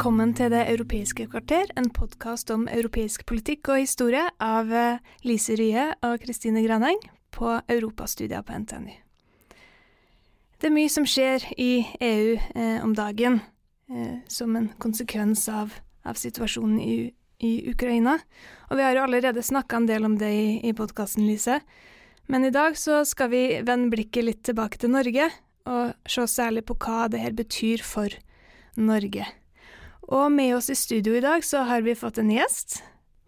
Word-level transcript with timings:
Velkommen 0.00 0.30
til 0.32 0.48
Det 0.48 0.62
europeiske 0.64 1.26
kvarter, 1.28 1.68
en 1.76 1.90
podkast 1.92 2.48
om 2.50 2.62
europeisk 2.72 3.26
politikk 3.28 3.68
og 3.68 3.82
historie 3.82 4.22
av 4.40 4.70
eh, 4.72 5.02
Lise 5.28 5.52
Rye 5.60 5.82
og 6.00 6.22
Kristine 6.22 6.62
Graneng 6.64 6.96
på 7.36 7.58
europastudier 7.68 8.40
på 8.40 8.56
NTNU. 8.62 8.94
Det 10.56 10.70
er 10.70 10.72
mye 10.72 10.88
som 10.88 11.04
skjer 11.04 11.44
i 11.52 11.84
EU 12.00 12.30
eh, 12.32 12.78
om 12.80 12.94
dagen 12.96 13.42
eh, 13.92 14.24
som 14.24 14.56
en 14.56 14.70
konsekvens 14.80 15.42
av, 15.52 15.74
av 16.08 16.16
situasjonen 16.16 16.80
i, 16.80 16.94
i, 17.44 17.52
Ukraina. 17.68 18.16
Og 18.70 18.80
vi 18.80 18.86
har 18.86 18.96
jo 18.96 19.04
allerede 19.04 19.44
snakka 19.44 19.82
en 19.82 19.90
del 19.90 20.08
om 20.08 20.16
det 20.16 20.32
i, 20.32 20.46
i 20.64 20.72
podkasten, 20.72 21.26
Lise. 21.28 21.58
Men 22.24 22.48
i 22.48 22.54
dag 22.56 22.80
så 22.80 23.02
skal 23.04 23.34
vi 23.36 23.44
vende 23.68 23.92
blikket 23.92 24.24
litt 24.30 24.42
tilbake 24.48 24.80
til 24.80 24.96
Norge, 24.96 25.28
og 25.68 25.92
se 26.08 26.24
særlig 26.24 26.64
på 26.72 26.80
hva 26.86 27.04
det 27.12 27.20
her 27.20 27.36
betyr 27.36 27.84
for 27.84 28.16
Norge. 28.80 29.28
Og 30.10 30.26
med 30.34 30.56
oss 30.56 30.66
i 30.72 30.74
studio 30.74 31.12
i 31.14 31.20
dag 31.22 31.44
så 31.46 31.60
har 31.68 31.84
vi 31.86 31.92
fått 31.94 32.16
en 32.18 32.30
gjest. 32.34 32.80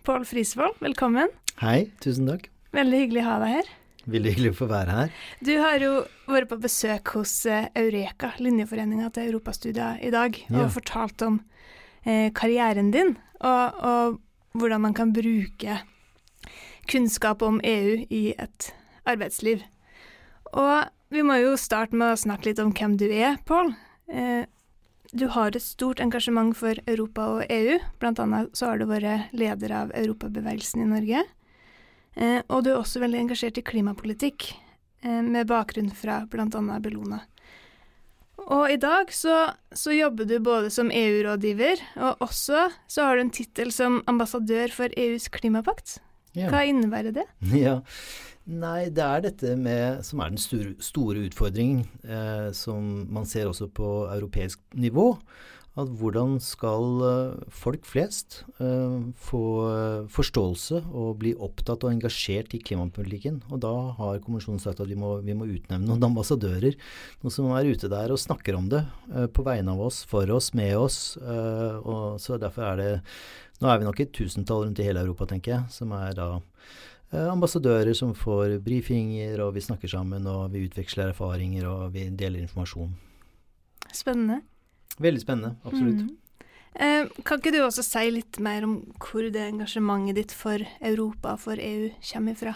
Pål 0.03 0.25
Frisvold, 0.27 0.81
velkommen. 0.83 1.29
Hei, 1.61 1.93
tusen 2.03 2.27
takk. 2.27 2.49
Veldig 2.75 3.03
hyggelig 3.05 3.21
å 3.23 3.27
ha 3.29 3.35
deg 3.39 3.53
her. 3.53 3.69
Veldig 4.11 4.33
hyggelig 4.33 4.51
å 4.51 4.57
få 4.59 4.67
være 4.73 4.97
her. 4.97 5.13
Du 5.47 5.53
har 5.63 5.85
jo 5.85 5.93
vært 6.27 6.51
på 6.51 6.59
besøk 6.65 7.13
hos 7.15 7.37
eh, 7.47 7.69
Eureka, 7.79 8.33
linjeforeninga 8.43 9.13
til 9.15 9.31
Europastudia, 9.31 9.93
i 10.03 10.11
dag, 10.11 10.35
ja. 10.43 10.57
og 10.59 10.73
fortalt 10.75 11.23
om 11.23 11.37
eh, 12.03 12.33
karrieren 12.35 12.91
din, 12.91 13.15
og, 13.39 13.79
og, 13.79 14.19
hvordan 14.59 14.83
man 14.83 14.97
kan 14.99 15.13
bruke 15.15 15.77
kunnskap 16.91 17.47
om 17.47 17.61
EU 17.63 17.95
i 18.11 18.25
et 18.35 18.73
arbeidsliv. 19.07 19.63
Og 20.51 21.15
vi 21.15 21.23
må 21.23 21.39
jo 21.45 21.55
starte 21.55 21.95
med 21.95 22.17
å 22.17 22.19
snakke 22.25 22.51
litt 22.51 22.65
om 22.65 22.75
hvem 22.75 22.99
du 22.99 23.07
er, 23.07 23.39
Pål. 23.47 23.71
Eh, 24.11 24.51
du 25.13 25.27
har 25.29 25.53
et 25.53 25.63
stort 25.63 26.01
engasjement 26.01 26.55
for 26.57 26.79
Europa 26.89 27.27
og 27.37 27.51
EU. 27.53 27.77
Blant 28.01 28.21
annet 28.23 28.53
så 28.57 28.71
har 28.71 28.81
du 28.81 28.87
vært 28.89 29.33
leder 29.37 29.75
av 29.77 29.93
Europabevegelsen 29.97 30.85
i 30.85 30.89
Norge. 30.89 31.25
Eh, 32.17 32.41
og 32.49 32.65
du 32.65 32.73
er 32.73 32.79
også 32.79 33.03
veldig 33.03 33.21
engasjert 33.27 33.61
i 33.61 33.65
klimapolitikk, 33.65 34.51
eh, 35.05 35.21
med 35.21 35.49
bakgrunn 35.53 35.93
fra 35.97 36.23
bl.a. 36.33 36.49
Bellona. 36.81 37.23
Og 38.43 38.73
i 38.73 38.79
dag 38.81 39.13
så, 39.15 39.53
så 39.71 39.93
jobber 39.95 40.27
du 40.27 40.39
både 40.43 40.71
som 40.73 40.91
EU-rådgiver, 40.91 41.85
og 42.09 42.25
også 42.25 42.67
så 42.91 43.07
har 43.07 43.17
du 43.17 43.27
en 43.27 43.35
tittel 43.37 43.71
som 43.73 44.01
ambassadør 44.11 44.73
for 44.75 44.97
EUs 44.99 45.29
klimapakt. 45.33 46.01
Ja. 46.33 46.49
Hva 46.49 46.65
innebærer 46.65 47.13
det? 47.13 47.29
Ja, 47.53 47.83
Nei, 48.43 48.91
det 48.91 49.03
er 49.07 49.23
dette 49.23 49.55
med, 49.55 50.03
som 50.03 50.21
er 50.21 50.33
den 50.33 50.41
store, 50.43 50.75
store 50.83 51.29
utfordringen, 51.29 51.85
eh, 52.03 52.49
som 52.57 53.07
man 53.13 53.27
ser 53.29 53.47
også 53.47 53.69
på 53.71 53.91
europeisk 54.11 54.59
nivå. 54.75 55.13
At 55.73 55.89
hvordan 55.89 56.35
skal 56.45 57.05
eh, 57.07 57.45
folk 57.49 57.87
flest 57.89 58.43
eh, 58.61 58.97
få 59.17 59.45
eh, 59.71 60.11
forståelse 60.13 60.83
og 60.91 61.15
bli 61.23 61.33
opptatt 61.33 61.87
og 61.87 61.95
engasjert 61.95 62.53
i 62.53 62.61
klimapolitikken. 62.61 63.39
Og 63.49 63.63
da 63.65 63.73
har 63.97 64.21
kommisjonen 64.27 64.61
sagt 64.61 64.83
at 64.85 64.91
vi 64.91 64.99
må, 65.01 65.15
vi 65.25 65.37
må 65.39 65.49
utnevne 65.49 65.89
noen 65.89 66.11
ambassadører. 66.11 66.77
Noen 67.23 67.33
som 67.33 67.49
er 67.57 67.71
ute 67.73 67.89
der 67.89 68.13
og 68.13 68.21
snakker 68.21 68.59
om 68.59 68.69
det 68.75 68.83
eh, 69.15 69.31
på 69.33 69.47
vegne 69.49 69.73
av 69.73 69.81
oss, 69.87 70.03
for 70.11 70.29
oss, 70.37 70.53
med 70.59 70.77
oss. 70.77 71.01
Og 71.23 72.21
så 72.21 72.37
derfor 72.43 72.75
er 72.75 72.83
det 72.83 72.93
Nå 73.63 73.69
er 73.71 73.79
vi 73.79 73.87
nok 73.87 74.01
et 74.03 74.11
tusentall 74.11 74.65
rundt 74.65 74.81
i 74.83 74.85
hele 74.89 75.05
Europa, 75.05 75.29
tenker 75.31 75.53
jeg, 75.53 75.67
som 75.71 75.93
er 75.95 76.17
da 76.19 76.25
ambassadører 77.13 77.93
som 77.97 78.15
får 78.17 78.59
brifinger, 78.65 79.41
og 79.45 79.55
vi 79.57 79.65
snakker 79.65 79.91
sammen, 79.91 80.27
og 80.27 80.53
vi 80.55 80.65
utveksler 80.67 81.13
erfaringer, 81.13 81.67
og 81.69 81.93
vi 81.93 82.07
deler 82.09 82.41
informasjon. 82.41 82.95
Spennende. 83.93 84.41
Veldig 85.03 85.21
spennende, 85.21 85.57
absolutt. 85.65 86.07
Mm. 86.07 86.19
Eh, 86.73 87.11
kan 87.29 87.41
ikke 87.41 87.53
du 87.53 87.61
også 87.61 87.85
si 87.85 88.07
litt 88.15 88.39
mer 88.41 88.65
om 88.65 88.79
hvor 88.97 89.27
det 89.29 89.45
engasjementet 89.45 90.17
ditt 90.17 90.35
for 90.37 90.65
Europa, 90.81 91.37
for 91.41 91.61
EU, 91.61 91.91
kommer 92.09 92.37
ifra? 92.37 92.55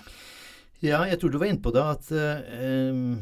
Ja, 0.84 1.02
jeg 1.08 1.20
tror 1.20 1.32
du 1.32 1.40
var 1.40 1.50
inne 1.50 1.64
på 1.64 1.72
det, 1.72 1.84
at 1.84 2.08
uh, 2.12 3.16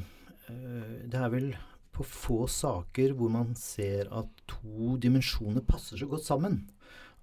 uh, 0.50 0.94
det 1.10 1.18
er 1.18 1.32
vel 1.32 1.48
på 1.94 2.06
få 2.06 2.44
saker 2.50 3.14
hvor 3.14 3.30
man 3.30 3.52
ser 3.58 4.10
at 4.10 4.30
to 4.50 4.96
dimensjoner 5.02 5.62
passer 5.66 5.98
så 5.98 6.08
godt 6.10 6.26
sammen. 6.26 6.64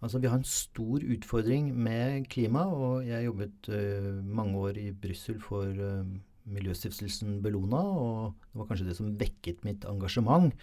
Altså 0.01 0.19
Vi 0.21 0.29
har 0.31 0.39
en 0.39 0.47
stor 0.47 1.03
utfordring 1.13 1.71
med 1.77 2.25
klima, 2.33 2.65
og 2.65 3.05
jeg 3.05 3.27
jobbet 3.27 3.69
uh, 3.69 4.21
mange 4.25 4.57
år 4.57 4.79
i 4.81 4.89
Brussel 4.97 5.37
for 5.41 5.69
uh, 5.69 6.05
miljøstiftelsen 6.49 7.37
Bellona, 7.43 7.81
og 7.81 8.31
det 8.49 8.61
var 8.61 8.69
kanskje 8.71 8.87
det 8.89 8.95
som 8.97 9.11
vekket 9.19 9.61
mitt 9.67 9.85
engasjement. 9.85 10.55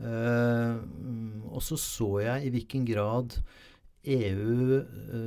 Uh, 0.00 0.80
og 1.52 1.60
så 1.60 1.76
så 1.76 2.08
jeg 2.24 2.46
i 2.46 2.54
hvilken 2.54 2.86
grad 2.88 3.36
EU, 4.08 4.78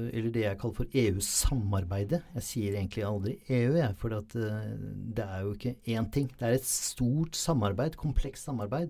eller 0.10 0.32
det 0.34 0.48
jeg 0.48 0.58
kaller 0.58 0.74
for 0.80 0.96
EU-samarbeidet 0.98 2.24
Jeg 2.34 2.46
sier 2.48 2.78
egentlig 2.80 3.04
aldri 3.06 3.36
EU, 3.54 3.76
jeg, 3.78 3.94
for 4.02 4.16
det 4.34 5.28
er 5.28 5.44
jo 5.44 5.54
ikke 5.54 5.76
én 5.94 6.10
ting. 6.10 6.32
Det 6.40 6.48
er 6.48 6.58
et 6.58 6.66
stort 6.66 7.38
samarbeid, 7.38 8.00
komplekst 8.02 8.50
samarbeid. 8.50 8.90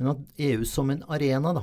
Men 0.00 0.16
at 0.16 0.42
EU 0.42 0.66
som 0.66 0.90
en 0.90 1.06
arena, 1.06 1.54
da, 1.54 1.62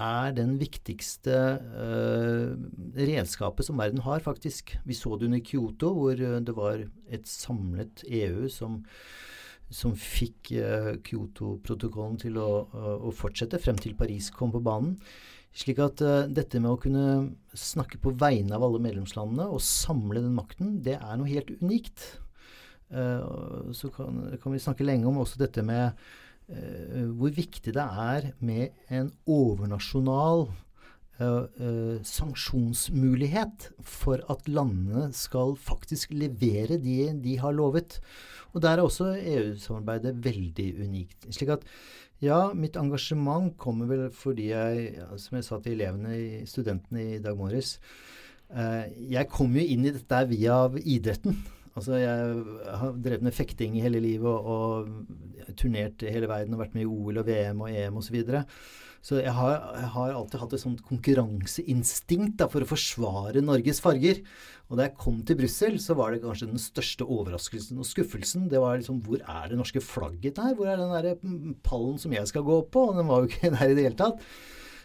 er 0.00 0.34
den 0.36 0.54
viktigste 0.60 1.36
uh, 1.60 2.52
redskapet 2.96 3.66
som 3.66 3.80
verden 3.80 4.02
har, 4.06 4.22
faktisk. 4.24 4.74
Vi 4.86 4.96
så 4.96 5.16
det 5.16 5.28
under 5.28 5.42
Kyoto, 5.44 5.92
hvor 5.96 6.20
uh, 6.20 6.38
det 6.44 6.54
var 6.56 6.84
et 7.10 7.28
samlet 7.28 8.04
EU 8.08 8.48
som, 8.52 8.80
som 9.68 9.96
fikk 9.96 10.52
uh, 10.56 10.94
Kyoto-protokollen 11.06 12.20
til 12.22 12.40
å, 12.40 12.48
å, 13.00 13.12
fortsette 13.16 13.60
frem 13.62 13.78
til 13.80 13.98
Paris 13.98 14.30
kom 14.34 14.54
på 14.54 14.62
banen. 14.64 14.96
Slik 15.50 15.80
at 15.82 15.98
dette 16.30 16.60
med 16.62 16.70
å 16.70 16.78
kunne 16.78 17.04
snakke 17.58 17.98
på 17.98 18.12
vegne 18.14 18.54
av 18.54 18.62
alle 18.62 18.78
medlemslandene 18.84 19.48
og 19.50 19.64
samle 19.66 20.22
den 20.22 20.36
makten, 20.36 20.76
det 20.86 20.94
er 21.00 21.16
noe 21.18 21.26
helt 21.26 21.50
unikt. 21.58 22.04
så 22.86 23.90
kan, 23.90 24.20
kan 24.38 24.54
vi 24.54 24.62
snakke 24.62 24.86
lenge 24.86 25.10
om 25.10 25.18
også 25.18 25.42
dette 25.42 25.64
med 25.66 25.98
Eh, 25.98 26.29
hvor 26.50 27.30
viktig 27.36 27.74
det 27.76 27.84
er 27.84 28.24
med 28.42 28.74
en 28.90 29.12
overnasjonal 29.30 30.48
uh, 31.20 31.46
uh, 31.60 31.96
sanksjonsmulighet 32.06 33.70
for 33.84 34.22
at 34.32 34.48
landene 34.48 35.10
skal 35.16 35.56
faktisk 35.60 36.14
levere 36.16 36.80
de 36.80 37.12
de 37.22 37.36
har 37.38 37.56
lovet. 37.56 38.00
Og 38.52 38.62
der 38.62 38.78
er 38.78 38.82
også 38.84 39.12
EU-samarbeidet 39.18 40.16
veldig 40.24 40.68
unikt. 40.80 41.28
Slik 41.30 41.54
at 41.54 41.66
ja, 42.20 42.50
mitt 42.52 42.76
engasjement 42.76 43.54
kommer 43.56 43.88
vel 43.88 44.08
fordi 44.12 44.50
jeg, 44.50 44.96
som 45.16 45.38
jeg 45.38 45.46
sa 45.46 45.60
til 45.60 45.78
elevene, 45.78 46.42
studentene 46.48 47.14
i 47.14 47.22
dag 47.22 47.38
morges, 47.38 47.78
jeg 48.50 49.28
kom 49.30 49.54
jo 49.54 49.62
inn 49.62 49.86
i 49.86 49.92
dette 49.94 50.18
via 50.28 50.64
idretten. 50.82 51.38
Altså, 51.78 51.96
jeg 52.00 52.44
har 52.80 52.94
drevet 52.98 53.24
med 53.24 53.34
fekting 53.34 53.76
hele 53.78 54.02
livet 54.02 54.26
og, 54.26 54.86
og 55.46 55.56
turnert 55.58 56.02
hele 56.02 56.28
verden 56.30 56.56
og 56.56 56.64
vært 56.64 56.76
med 56.76 56.86
i 56.86 56.90
OL 56.90 57.20
og 57.22 57.28
VM 57.28 57.64
og 57.64 57.70
EM 57.70 58.00
osv. 58.00 58.08
Så, 58.10 58.14
videre. 58.16 58.40
så 59.06 59.20
jeg 59.20 59.34
har, 59.36 59.52
jeg 59.78 59.90
har, 59.94 60.14
alltid 60.18 60.42
hatt 60.42 60.56
et 60.56 60.64
sånt 60.64 60.82
konkurranseinstinkt 60.88 62.40
da, 62.42 62.48
for 62.50 62.66
å 62.66 62.70
forsvare 62.72 63.44
Norges 63.44 63.82
farger. 63.84 64.22
Og 64.70 64.78
da 64.78 64.88
jeg 64.88 64.98
kom 64.98 65.20
til 65.26 65.38
Brussel, 65.38 65.78
så 65.82 65.94
var 65.98 66.14
det 66.14 66.22
kanskje 66.24 66.50
den 66.50 66.62
største 66.62 67.06
overraskelsen 67.06 67.78
og 67.78 67.88
skuffelsen. 67.88 68.48
Det 68.50 68.62
var 68.62 68.80
liksom 68.80 69.02
Hvor 69.06 69.22
er 69.22 69.50
det 69.50 69.60
norske 69.60 69.82
flagget 69.84 70.42
her? 70.42 70.56
Hvor 70.58 70.70
er 70.70 70.80
den 70.80 70.94
der 70.94 71.54
pallen 71.66 71.98
som 72.02 72.14
jeg 72.14 72.26
skal 72.30 72.46
gå 72.46 72.62
på? 72.66 72.90
Og 72.90 72.98
den 72.98 73.10
var 73.10 73.22
jo 73.22 73.30
ikke 73.30 73.52
der 73.56 73.70
i 73.70 73.78
det 73.78 73.86
hele 73.88 74.00
tatt. 74.00 74.26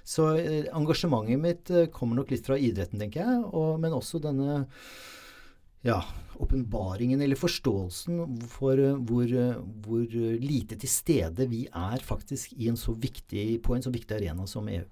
Så 0.06 0.36
eh, 0.38 0.70
engasjementet 0.70 1.42
mitt 1.42 1.70
eh, 1.74 1.90
kommer 1.90 2.20
nok 2.20 2.30
litt 2.30 2.46
fra 2.46 2.60
idretten, 2.62 3.02
tenker 3.02 3.26
jeg. 3.26 3.44
Og, 3.58 3.80
men 3.82 3.98
også 3.98 4.22
denne 4.22 4.62
ja, 5.86 6.04
åpenbaringen 6.38 7.22
eller 7.22 7.36
forståelsen 7.36 8.42
for 8.50 8.80
eh, 8.80 8.98
hvor, 8.98 9.24
eh, 9.24 9.56
hvor, 9.86 10.06
lite 10.42 10.78
til 10.82 10.90
stede 10.90 11.48
vi 11.52 11.66
er 11.72 12.02
faktisk 12.04 12.54
en 12.58 12.78
viktig, 12.98 13.64
på 13.64 13.76
en 13.76 13.84
så 13.84 13.94
viktig 13.94 14.16
arena 14.16 14.48
som 14.48 14.68
EU. 14.68 14.84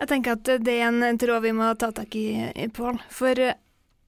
Jeg 0.00 0.08
tenker 0.08 0.38
at 0.38 0.64
det 0.64 0.76
er 0.80 0.88
en 0.88 1.18
tråd 1.18 1.42
vi 1.44 1.52
må 1.52 1.74
ta 1.74 1.90
tak 1.92 2.14
i, 2.16 2.68
Pål. 2.72 3.00
For 3.10 3.38
eh, 3.38 3.58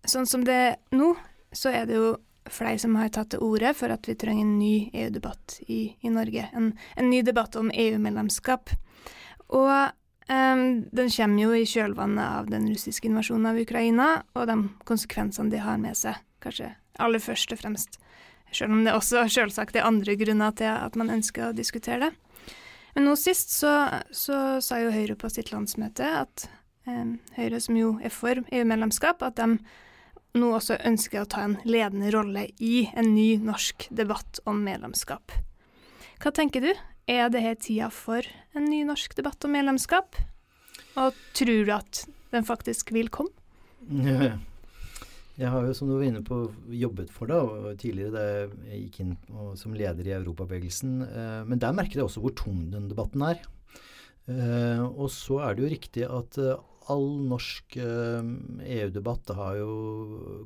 sånn 0.07 0.27
som 0.27 0.45
det 0.47 0.55
er 0.55 0.77
nå, 0.97 1.15
så 1.53 1.75
er 1.75 1.91
det 1.91 1.99
jo 1.99 2.15
flere 2.47 2.79
som 2.79 2.95
har 2.97 3.11
tatt 3.13 3.35
til 3.35 3.43
orde 3.45 3.75
for 3.77 3.93
at 3.93 4.07
vi 4.09 4.17
trenger 4.19 4.47
en 4.47 4.59
ny 4.59 4.91
EU-debatt 4.95 5.59
i, 5.67 5.97
i, 6.01 6.11
Norge. 6.11 6.47
En, 6.55 6.73
en, 6.97 7.11
ny 7.11 7.23
debatt 7.27 7.59
om 7.59 7.71
EU-medlemskap. 7.75 8.73
Og 9.53 9.69
um, 10.33 10.63
den 10.91 11.11
kommer 11.13 11.45
jo 11.45 11.53
i 11.57 11.67
kjølvannet 11.69 12.25
av 12.41 12.49
den 12.51 12.67
russiske 12.71 13.09
invasjonen 13.09 13.51
av 13.53 13.61
Ukraina, 13.61 14.09
og 14.35 14.49
de 14.49 14.57
konsekvensene 14.89 15.53
de 15.53 15.61
har 15.63 15.81
med 15.83 15.99
seg, 15.99 16.19
kanskje 16.43 16.73
aller 17.03 17.23
først 17.23 17.53
og 17.55 17.61
fremst. 17.61 18.01
Selv 18.53 18.75
om 18.75 18.83
det 18.85 18.93
også 18.93 19.25
selvsagt 19.33 19.77
er 19.77 19.89
andre 19.89 20.17
grunner 20.21 20.53
til 20.57 20.69
at 20.73 20.97
man 20.99 21.13
ønsker 21.13 21.49
å 21.49 21.57
diskutere 21.57 22.09
det. 22.09 22.11
Men 22.93 23.09
nå 23.09 23.15
sist 23.17 23.55
så, 23.55 23.73
så 24.13 24.59
sa 24.61 24.83
jo 24.83 24.93
Høyre 24.93 25.17
på 25.17 25.31
sitt 25.33 25.53
landsmøte 25.53 26.05
at 26.05 26.45
um, 26.85 27.17
Høyre, 27.39 27.61
som 27.65 27.79
jo 27.79 27.95
er 28.05 28.13
for 28.13 28.43
EU-medlemskap, 28.53 29.25
at 29.25 29.41
de 29.41 29.57
nå 30.37 30.51
også 30.57 30.79
ønsker 30.89 31.23
å 31.23 31.29
ta 31.29 31.47
en 31.47 31.59
ledende 31.69 32.13
rolle 32.13 32.47
i 32.61 32.87
en 32.97 33.15
ny 33.15 33.37
norsk 33.41 33.89
debatt 33.93 34.41
om 34.49 34.61
medlemskap. 34.65 35.33
Hva 36.23 36.33
tenker 36.35 36.65
du? 36.65 36.73
Er 37.11 37.33
dette 37.33 37.57
tida 37.67 37.91
for 37.91 38.27
en 38.55 38.69
ny 38.71 38.85
norsk 38.87 39.17
debatt 39.19 39.43
om 39.47 39.55
medlemskap? 39.57 40.17
Og 41.01 41.17
tror 41.35 41.67
du 41.67 41.73
at 41.75 42.05
den 42.33 42.47
faktisk 42.47 42.93
vil 42.95 43.11
komme? 43.13 43.35
Jeg 45.33 45.49
har 45.49 45.65
jo, 45.65 45.73
som 45.75 45.89
du 45.89 45.97
var 45.97 46.05
inne 46.07 46.21
på, 46.23 46.45
jobbet 46.77 47.09
for 47.11 47.31
det 47.31 47.39
og 47.41 47.79
tidligere 47.81 48.13
da 48.13 48.25
jeg 48.69 48.83
gikk 48.85 48.99
inn 49.03 49.15
som 49.59 49.75
leder 49.75 50.07
i 50.07 50.15
Europabevegelsen. 50.19 50.93
Eh, 51.07 51.41
men 51.49 51.63
der 51.63 51.73
merker 51.75 52.03
jeg 52.03 52.07
også 52.07 52.23
hvor 52.23 52.35
tung 52.37 52.67
den 52.71 52.91
debatten 52.93 53.25
er. 53.25 53.41
Eh, 54.31 54.83
og 54.83 55.09
så 55.11 55.41
er 55.43 55.57
det 55.57 55.65
jo 55.65 55.71
riktig 55.73 56.05
at 56.07 56.39
eh, 56.39 56.61
all 56.93 57.09
norsk 57.27 57.77
EU-debatt 57.79 59.31
eh, 59.31 59.35
e 59.35 59.39
har 59.39 59.57
jo 59.59 59.73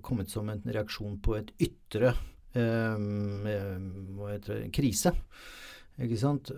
kommet 0.07 0.33
som 0.33 0.49
en 0.53 0.63
reaksjon 0.65 1.19
på 1.25 1.37
et 1.41 1.53
ytre 1.61 2.15
det, 2.57 3.61
krise. 4.73 5.13
Ikke 6.03 6.19
sant? 6.21 6.51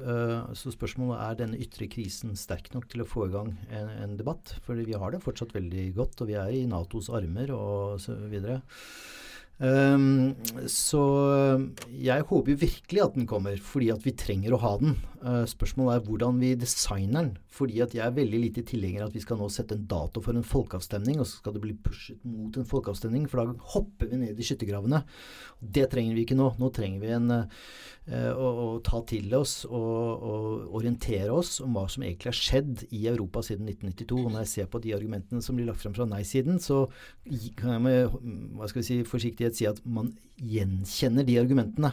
Så 0.58 0.72
spørsmålet 0.74 1.20
er 1.22 1.36
denne 1.38 1.60
ytre 1.62 1.86
krisen 1.90 2.34
sterk 2.38 2.72
nok 2.74 2.88
til 2.90 3.04
å 3.04 3.06
få 3.06 3.28
i 3.28 3.34
gang 3.36 3.52
en, 3.70 3.92
en 4.02 4.16
debatt? 4.18 4.56
For 4.66 4.74
vi 4.74 4.98
har 4.98 5.14
det 5.14 5.22
fortsatt 5.22 5.54
veldig 5.54 5.84
godt, 5.94 6.24
og 6.24 6.32
vi 6.32 6.34
er 6.40 6.50
i 6.56 6.66
Natos 6.66 7.10
armer 7.14 7.52
og 7.54 8.00
så 8.02 8.16
videre. 8.26 8.60
Um, 9.58 10.36
så 10.70 11.00
jeg 11.90 12.22
håper 12.28 12.58
virkelig 12.60 13.00
at 13.02 13.16
den 13.16 13.26
kommer, 13.26 13.56
fordi 13.58 13.88
at 13.90 14.04
vi 14.06 14.14
trenger 14.14 14.54
å 14.54 14.60
ha 14.62 14.70
den. 14.78 14.94
Uh, 15.18 15.42
spørsmålet 15.50 15.96
er 15.96 16.04
hvordan 16.06 16.38
vi 16.38 16.52
designer 16.54 17.26
den. 17.26 17.32
Fordi 17.50 17.80
at 17.82 17.96
jeg 17.96 18.04
er 18.04 18.14
veldig 18.14 18.38
lite 18.44 18.62
tilhenger 18.62 19.02
av 19.02 19.10
at 19.10 19.18
vi 19.18 19.24
skal 19.24 19.40
nå 19.40 19.48
sette 19.50 19.74
en 19.74 19.88
dato 19.90 20.22
for 20.22 20.38
en 20.38 20.46
folkeavstemning, 20.46 21.18
og 21.18 21.26
så 21.26 21.40
skal 21.40 21.56
det 21.56 21.64
bli 21.64 21.74
pushet 21.74 22.22
mot 22.22 22.54
en 22.54 22.68
folkeavstemning, 22.70 23.26
for 23.26 23.42
da 23.42 23.70
hopper 23.74 24.12
vi 24.12 24.20
ned 24.22 24.38
i 24.38 24.46
skyttergravene. 24.46 25.02
Det 25.58 25.88
trenger 25.90 26.14
vi 26.14 26.26
ikke 26.28 26.38
nå. 26.38 26.52
Nå 26.62 26.70
trenger 26.74 27.02
vi 27.02 27.14
en, 27.18 27.32
uh, 27.34 27.66
å, 28.08 28.48
og 28.64 28.76
ta 28.86 29.02
til 29.08 29.34
oss 29.36 29.66
og, 29.68 30.22
og, 30.24 30.68
orientere 30.78 31.32
oss 31.34 31.58
om 31.64 31.74
hva 31.76 31.84
som 31.92 32.04
egentlig 32.06 32.30
har 32.30 32.38
skjedd 32.38 32.84
i 32.88 33.02
Europa 33.10 33.42
siden 33.44 33.68
1992. 33.68 34.20
Og 34.22 34.32
når 34.32 34.44
jeg 34.44 34.52
ser 34.54 34.70
på 34.72 34.80
de 34.84 34.94
argumentene 34.96 35.44
som 35.44 35.58
blir 35.58 35.68
lagt 35.68 35.82
frem 35.82 35.96
fra 35.96 36.08
nei-siden, 36.08 36.60
så 36.62 36.86
kan 37.58 37.74
jeg 37.74 37.84
med 37.84 38.16
hva 38.56 38.68
skal 38.70 38.80
vi 38.80 38.88
si, 38.88 38.98
forsiktighet 39.08 39.58
si 39.58 39.68
at 39.68 39.82
man 39.84 40.14
gjenkjenner 40.38 41.26
de 41.28 41.40
argumentene. 41.40 41.92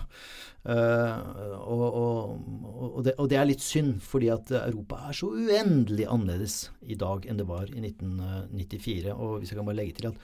Uh, 0.66 1.60
og, 1.62 1.84
og, 1.86 2.46
og, 2.74 3.02
det, 3.06 3.14
og, 3.20 3.28
det, 3.30 3.38
er 3.38 3.50
litt 3.52 3.62
synd, 3.62 4.00
fordi 4.02 4.32
at 4.34 4.54
Europa 4.64 5.04
er 5.10 5.18
så 5.18 5.30
uendelig 5.30 6.08
annerledes 6.10 6.56
i 6.82 6.98
dag 6.98 7.28
enn 7.30 7.42
det 7.42 7.50
var 7.50 7.70
i 7.70 7.84
1994. 7.84 9.12
Og 9.14 9.42
hvis 9.42 9.52
jeg 9.52 9.60
kan 9.60 9.68
bare 9.68 9.82
legge 9.82 10.00
til 10.00 10.10
at 10.14 10.24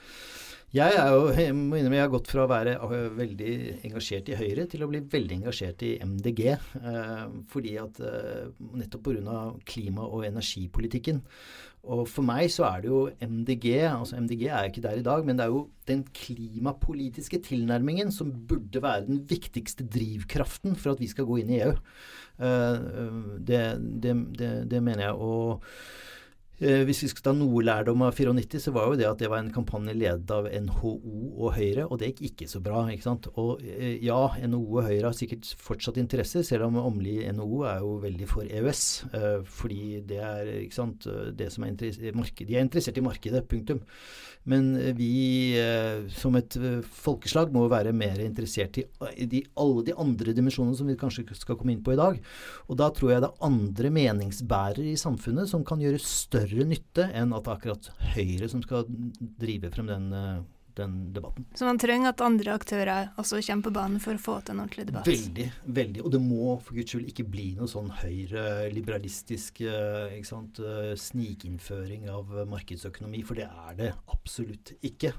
jeg 0.72 1.08
jo, 1.12 1.24
jeg 1.36 1.52
må 1.52 1.76
innrømme 1.76 1.98
jeg 1.98 2.06
har 2.06 2.12
gått 2.14 2.30
fra 2.32 2.46
å 2.46 2.50
være 2.50 2.76
veldig 3.18 3.50
engasjert 3.84 4.30
i 4.32 4.38
Høyre 4.38 4.64
til 4.72 4.84
å 4.84 4.88
bli 4.88 5.02
veldig 5.12 5.36
engasjert 5.42 5.84
i 5.84 5.90
MDG. 6.00 6.40
Eh, 6.80 7.26
fordi 7.52 7.74
at 7.80 8.00
eh, 8.00 8.46
Nettopp 8.80 9.04
pga. 9.10 9.36
klima- 9.68 10.08
og 10.08 10.24
energipolitikken. 10.24 11.20
Og 11.92 12.06
for 12.08 12.24
meg 12.24 12.46
så 12.54 12.64
er 12.70 12.82
det 12.82 12.88
jo 12.88 13.00
MDG 13.20 13.66
altså 13.90 14.16
MDG 14.22 14.46
er 14.46 14.68
ikke 14.70 14.84
der 14.84 15.00
i 15.00 15.04
dag, 15.04 15.24
men 15.26 15.36
det 15.36 15.44
er 15.44 15.50
jo 15.50 15.64
den 15.90 16.04
klimapolitiske 16.14 17.42
tilnærmingen 17.42 18.12
som 18.14 18.30
burde 18.30 18.80
være 18.80 19.08
den 19.08 19.24
viktigste 19.28 19.84
drivkraften 19.84 20.78
for 20.78 20.94
at 20.94 21.02
vi 21.02 21.10
skal 21.10 21.26
gå 21.26 21.42
inn 21.42 21.50
i 21.50 21.60
EU. 21.66 21.74
Eh, 22.38 22.86
det, 23.42 23.64
det, 24.00 24.16
det, 24.38 24.54
det 24.70 24.82
mener 24.82 25.10
jeg. 25.10 25.18
og 25.18 25.60
Eh, 25.60 26.21
hvis 26.86 27.00
vi 27.02 27.08
skal 27.10 27.24
ta 27.26 27.32
noe 27.34 27.62
lærdom 27.64 28.04
av 28.06 28.14
94, 28.14 28.60
så 28.62 28.72
var 28.74 28.90
jo 28.90 28.98
det 29.00 29.08
at 29.08 29.18
det 29.22 29.30
var 29.32 29.42
en 29.42 29.52
kampanje 29.54 29.94
ledet 29.96 30.30
av 30.30 30.46
NHO 30.46 30.92
og 31.32 31.56
Høyre, 31.56 31.86
og 31.88 31.98
det 32.00 32.12
gikk 32.12 32.32
ikke 32.32 32.50
så 32.50 32.62
bra. 32.62 32.84
ikke 32.92 33.06
sant? 33.06 33.28
Og 33.40 33.62
eh, 33.66 33.98
ja, 34.04 34.20
NHO 34.38 34.78
og 34.78 34.86
Høyre 34.86 35.08
har 35.08 35.16
sikkert 35.18 35.48
fortsatt 35.58 35.98
interesse, 36.02 36.44
selv 36.46 36.68
om 36.68 36.78
Åmli 36.82 37.20
NHO 37.34 37.62
er 37.66 37.82
jo 37.82 37.96
veldig 38.04 38.28
for 38.30 38.46
EØS. 38.46 38.84
Eh, 39.10 39.38
fordi 39.58 40.02
det 40.08 40.20
er 40.22 40.52
ikke 40.60 40.78
sant, 40.78 41.08
det 41.38 41.50
som 41.54 41.66
er 41.66 41.74
interessert, 41.74 42.44
De 42.46 42.56
er 42.56 42.66
interessert 42.66 43.00
i 43.00 43.04
markedet, 43.04 43.46
punktum. 43.50 43.82
Men 44.48 44.72
vi 44.98 45.54
som 46.10 46.34
et 46.34 46.56
folkeslag 46.82 47.52
må 47.54 47.68
være 47.70 47.92
mer 47.94 48.18
interessert 48.24 48.80
i 48.80 49.26
de, 49.30 49.44
alle 49.54 49.84
de 49.86 49.94
andre 49.94 50.34
dimensjonene 50.34 50.74
som 50.74 50.88
vi 50.90 50.96
kanskje 50.98 51.36
skal 51.38 51.54
komme 51.60 51.76
inn 51.76 51.84
på 51.86 51.94
i 51.94 52.00
dag. 52.00 52.18
Og 52.66 52.80
da 52.80 52.88
tror 52.90 53.12
jeg 53.12 53.22
det 53.22 53.30
er 53.30 53.46
andre 53.46 53.92
meningsbærere 53.94 54.88
i 54.90 54.98
samfunnet 54.98 55.46
som 55.50 55.62
kan 55.66 55.78
gjøre 55.82 56.02
større 56.02 56.51
større 56.52 56.68
nytte 56.68 57.10
enn 57.12 57.32
at 57.32 57.44
det 57.44 57.52
er 57.52 57.60
akkurat 57.60 57.92
Høyre 58.14 58.50
som 58.50 58.64
skal 58.64 58.88
drive 59.40 59.70
frem 59.72 59.88
den, 59.88 60.12
eh, 60.12 60.42
den 60.74 61.12
debatten. 61.12 61.44
Så 61.54 61.66
man 61.66 61.78
trenger 61.78 62.12
at 62.12 62.20
andre 62.24 62.54
aktører 62.54 63.10
også 63.20 63.42
kommer 63.44 63.62
på 63.62 63.72
banen 63.76 64.00
for 64.00 64.16
å 64.16 64.20
få 64.20 64.38
til 64.40 64.54
en 64.54 64.62
ordentlig 64.64 64.86
debatt? 64.88 65.06
Veldig. 65.06 65.46
veldig. 65.66 66.02
Og 66.02 66.12
det 66.12 66.20
må 66.20 66.58
for 66.64 66.76
guds 66.76 66.94
skyld 66.94 67.10
ikke 67.10 67.26
bli 67.28 67.48
noe 67.58 67.68
sånn 67.68 67.90
høyre-liberalistisk 68.02 69.60
eh, 69.68 70.16
eh, 70.16 70.94
snikinnføring 70.96 72.08
av 72.12 72.32
markedsøkonomi, 72.48 73.22
for 73.24 73.40
det 73.40 73.48
er 73.48 73.76
det 73.76 73.90
absolutt 74.12 74.72
ikke. 74.80 75.12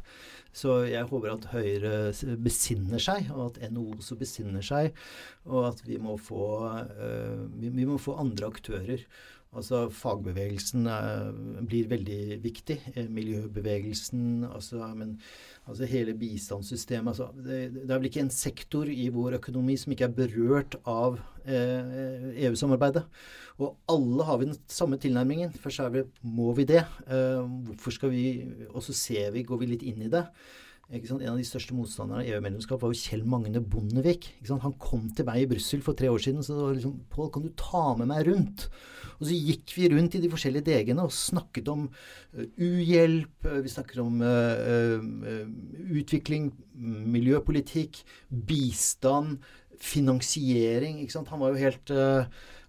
Så 0.53 0.83
jeg 0.85 1.05
håper 1.09 1.33
at 1.33 1.45
Høyre 1.49 2.37
besinner 2.37 3.01
seg, 3.01 3.29
og 3.33 3.51
at 3.51 3.71
NHO 3.73 3.95
også 3.97 4.17
besinner 4.17 4.61
seg, 4.61 4.93
og 5.49 5.71
at 5.71 5.85
vi 5.85 5.97
må 5.97 6.13
få, 6.21 6.43
vi 7.57 7.85
må 7.89 7.97
få 7.97 8.19
andre 8.21 8.51
aktører. 8.53 9.01
Altså 9.53 9.83
Fagbevegelsen 9.93 10.87
eh, 10.89 11.27
blir 11.67 11.89
veldig 11.91 12.39
viktig. 12.43 12.79
Eh, 12.95 13.09
miljøbevegelsen, 13.11 14.47
altså, 14.49 14.87
men, 14.97 15.15
altså 15.69 15.87
hele 15.89 16.15
bistandssystemet 16.17 17.13
altså, 17.13 17.29
det, 17.37 17.59
det, 17.75 17.85
er 17.89 17.99
vel 17.99 18.09
ikke 18.09 18.23
en 18.25 18.33
sektor 18.33 18.89
i 18.89 19.09
vår 19.13 19.37
økonomi 19.37 19.77
som 19.79 19.93
ikke 19.93 20.09
er 20.09 20.17
berørt 20.17 20.79
av 20.89 21.19
eh, 21.45 22.33
EU-samarbeidet. 22.47 23.05
Og 23.61 23.77
alle 23.93 24.25
har 24.25 24.41
vi 24.41 24.49
den 24.49 24.59
samme 24.67 24.97
tilnærmingen. 24.97 25.53
Først 25.61 25.85
er 25.85 25.93
vi, 25.93 26.03
må 26.25 26.53
vi 26.57 26.65
det. 26.73 26.81
Eh, 27.07 27.45
hvorfor 27.69 27.99
skal 27.99 28.13
vi 28.13 28.25
Og 28.73 28.81
så 28.83 28.93
ser 28.97 29.31
vi, 29.35 29.45
går 29.45 29.61
vi 29.61 29.73
litt 29.75 29.85
inn 29.85 30.01
i 30.07 30.11
det. 30.11 30.25
En 30.93 31.25
av 31.25 31.39
de 31.39 31.45
største 31.47 31.73
motstanderne 31.73 32.21
av 32.21 32.27
EU-medlemskap 32.29 32.83
var 32.83 32.91
jo 32.93 32.99
Kjell 32.99 33.23
Magne 33.25 33.57
Bondevik. 33.65 34.27
Han 34.45 34.75
kom 34.77 35.07
til 35.17 35.25
meg 35.25 35.41
i 35.41 35.47
Brussel 35.49 35.81
for 35.81 35.97
tre 35.97 36.11
år 36.13 36.21
siden 36.21 36.45
så 36.45 36.53
det 36.53 36.65
var 36.67 36.75
liksom 36.77 36.99
Pål, 37.09 37.31
kan 37.33 37.45
du 37.47 37.49
ta 37.57 37.81
med 37.97 38.11
meg 38.11 38.27
rundt? 38.27 38.67
Og 39.17 39.25
så 39.25 39.33
gikk 39.33 39.73
vi 39.73 39.89
rundt 39.89 40.17
i 40.17 40.21
de 40.21 40.29
forskjellige 40.29 40.67
DG-ene 40.67 41.07
og 41.07 41.15
snakket 41.15 41.71
om 41.73 41.87
uh, 41.89 42.45
uhjelp, 42.61 43.47
uh, 43.49 43.57
vi 43.65 43.73
snakket 43.73 44.03
om 44.03 44.21
uh, 44.21 45.01
utvikling, 45.97 46.51
miljøpolitikk, 46.77 48.03
bistand, 48.29 49.39
finansiering. 49.81 51.01
Han 51.31 51.41
var 51.41 51.55
jo 51.55 51.63
helt 51.63 51.97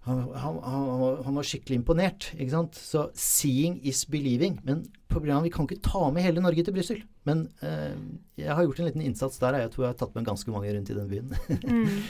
han, 0.05 0.19
han, 0.37 0.57
han, 0.63 1.23
han, 1.25 1.35
var 1.35 1.47
skikkelig 1.47 1.79
imponert. 1.79 2.27
ikke 2.37 2.51
sant? 2.51 2.75
Så 2.77 3.09
'seeing 3.13 3.79
is 3.83 4.05
believing'. 4.05 4.59
Men 4.63 4.85
problemet 5.09 5.43
vi 5.43 5.49
kan 5.49 5.65
ikke 5.65 5.81
ta 5.81 6.11
med 6.13 6.21
hele 6.21 6.41
Norge 6.41 6.63
til 6.63 6.73
Brussel. 6.73 7.03
Men 7.25 7.47
eh, 7.61 7.97
jeg 8.37 8.53
har 8.53 8.63
gjort 8.63 8.79
en 8.79 8.85
liten 8.85 9.01
innsats 9.01 9.39
der. 9.41 9.57
Jeg 9.57 9.71
tror 9.73 9.85
jeg 9.85 9.93
har 9.93 9.97
tatt 9.97 10.15
med 10.15 10.27
ganske 10.27 10.51
mange 10.51 10.73
rundt 10.75 10.89
i 10.89 10.97
den 10.97 11.09
byen. 11.09 11.33
mm. 11.65 12.03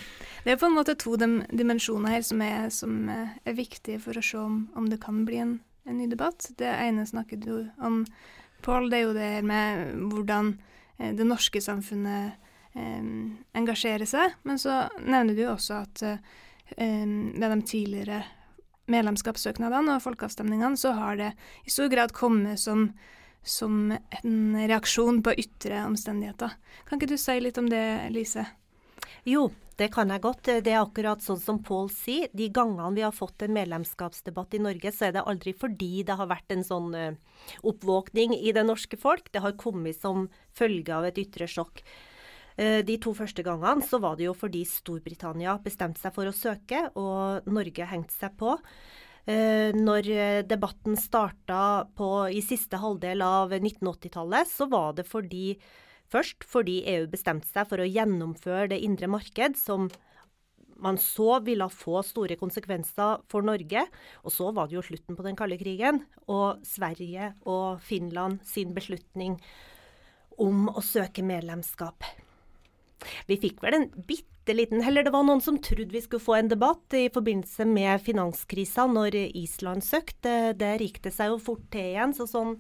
Det 0.43 0.51
er 0.51 0.59
på 0.59 0.67
en 0.67 0.75
måte 0.75 0.97
to 0.99 1.15
dimensjoner 1.15 2.17
her 2.17 2.21
som 2.21 2.41
er, 2.43 2.67
som 2.69 3.07
er 3.09 3.55
viktige 3.55 4.01
for 4.03 4.17
å 4.19 4.21
se 4.21 4.37
om, 4.37 4.65
om 4.75 4.89
det 4.91 4.99
kan 5.01 5.23
bli 5.25 5.39
en, 5.41 5.59
en, 5.87 5.97
ny 5.97 6.09
debatt. 6.11 6.51
Det 6.59 6.67
ene 6.67 7.07
snakket 7.07 7.47
du 7.47 7.69
om, 7.79 8.03
Pål. 8.61 8.89
Det 8.89 8.97
er 8.97 9.03
jo 9.05 9.13
det 9.15 9.29
her 9.37 9.45
med 9.45 9.93
hvordan 10.11 10.57
eh, 10.97 11.15
det 11.15 11.27
norske 11.27 11.61
samfunnet 11.63 12.35
eh, 12.75 13.07
engasjerer 13.55 14.09
seg. 14.09 14.35
Men 14.43 14.59
så 14.59 14.83
nevner 14.99 15.37
du 15.37 15.45
også 15.47 15.79
at 15.85 16.03
eh, 16.03 16.35
ved 16.77 17.45
de 17.51 17.61
tidligere 17.61 18.23
medlemskapssøknadene 18.91 19.97
og 19.97 20.03
folkeavstemningene, 20.05 20.77
så 20.77 20.93
har 20.97 21.19
det 21.19 21.31
i 21.65 21.73
stor 21.73 21.89
grad 21.93 22.13
kommet 22.15 22.61
som, 22.61 22.89
som 23.41 23.93
en 23.93 24.57
reaksjon 24.59 25.23
på 25.25 25.35
ytre 25.41 25.83
omstendigheter. 25.87 26.53
Kan 26.85 27.01
ikke 27.01 27.15
du 27.15 27.19
si 27.21 27.39
litt 27.41 27.59
om 27.61 27.69
det, 27.71 27.85
Lise? 28.13 28.45
Jo, 29.25 29.49
det 29.79 29.89
kan 29.91 30.11
jeg 30.13 30.23
godt. 30.23 30.47
Det 30.63 30.71
er 30.71 30.79
akkurat 30.79 31.23
sånn 31.23 31.41
som 31.41 31.59
Pål 31.65 31.89
sier. 31.91 32.29
De 32.31 32.47
gangene 32.53 32.93
vi 32.95 33.03
har 33.03 33.15
fått 33.15 33.43
en 33.43 33.55
medlemskapsdebatt 33.57 34.55
i 34.55 34.61
Norge, 34.63 34.91
så 34.93 35.09
er 35.09 35.15
det 35.17 35.25
aldri 35.27 35.55
fordi 35.57 36.05
det 36.07 36.15
har 36.19 36.29
vært 36.29 36.53
en 36.55 36.63
sånn 36.63 36.93
uh, 36.95 37.39
oppvåkning 37.65 38.37
i 38.37 38.53
det 38.55 38.63
norske 38.67 38.99
folk. 39.01 39.27
Det 39.33 39.43
har 39.43 39.57
kommet 39.59 39.97
som 39.99 40.29
følge 40.55 40.93
av 40.95 41.09
et 41.09 41.19
ytre 41.25 41.49
sjokk. 41.49 41.83
Eh, 42.55 42.81
de 42.87 42.97
to 43.03 43.13
første 43.17 43.43
gangene 43.45 43.85
så 43.85 43.99
var 44.03 44.17
det 44.19 44.27
jo 44.29 44.35
fordi 44.37 44.63
Storbritannia 44.67 45.57
bestemte 45.63 46.01
seg 46.01 46.15
for 46.15 46.29
å 46.29 46.35
søke, 46.35 46.87
og 46.95 47.47
Norge 47.51 47.87
hengte 47.91 48.15
seg 48.15 48.37
på. 48.39 48.57
Eh, 49.25 49.73
når 49.75 50.11
debatten 50.45 50.95
starta 50.99 51.87
i 52.29 52.43
siste 52.45 52.77
halvdel 52.77 53.25
av 53.25 53.55
1980-tallet, 53.57 54.51
så 54.51 54.69
var 54.69 54.93
det 54.99 55.09
fordi 55.09 55.47
Først 56.11 56.45
fordi 56.47 56.83
EU 56.91 57.07
bestemte 57.09 57.49
seg 57.49 57.67
for 57.69 57.81
å 57.81 57.87
gjennomføre 57.89 58.69
det 58.75 58.81
indre 58.85 59.09
marked, 59.09 59.57
som 59.57 59.89
man 60.75 60.99
så 61.01 61.39
ville 61.43 61.67
få 61.71 62.01
store 62.05 62.37
konsekvenser 62.39 63.23
for 63.31 63.45
Norge. 63.47 63.85
Og 64.23 64.33
så 64.33 64.51
var 64.55 64.69
det 64.69 64.77
jo 64.77 64.85
slutten 64.85 65.17
på 65.17 65.25
den 65.25 65.37
kalde 65.39 65.57
krigen, 65.61 66.03
og 66.27 66.61
Sverige 66.67 67.33
og 67.49 67.81
Finland 67.85 68.43
sin 68.47 68.75
beslutning 68.75 69.39
om 70.41 70.67
å 70.69 70.83
søke 70.83 71.23
medlemskap. 71.25 72.05
Vi 73.29 73.37
fikk 73.41 73.61
vel 73.65 73.79
en 73.79 73.89
bitte 74.07 74.53
liten 74.53 74.83
Eller 74.85 75.05
det 75.05 75.13
var 75.13 75.23
noen 75.25 75.41
som 75.41 75.57
trodde 75.57 75.93
vi 75.93 76.03
skulle 76.03 76.21
få 76.21 76.35
en 76.37 76.51
debatt 76.51 76.93
i 76.93 77.07
forbindelse 77.13 77.65
med 77.65 78.03
finanskrisa 78.05 78.85
når 78.91 79.17
Island 79.33 79.85
søkte. 79.85 80.53
Der 80.57 80.83
gikk 80.83 81.01
det 81.05 81.15
seg 81.15 81.33
jo 81.33 81.39
fort 81.41 81.65
til 81.73 81.95
igjen. 81.95 82.13
så 82.13 82.27
sånn 82.29 82.59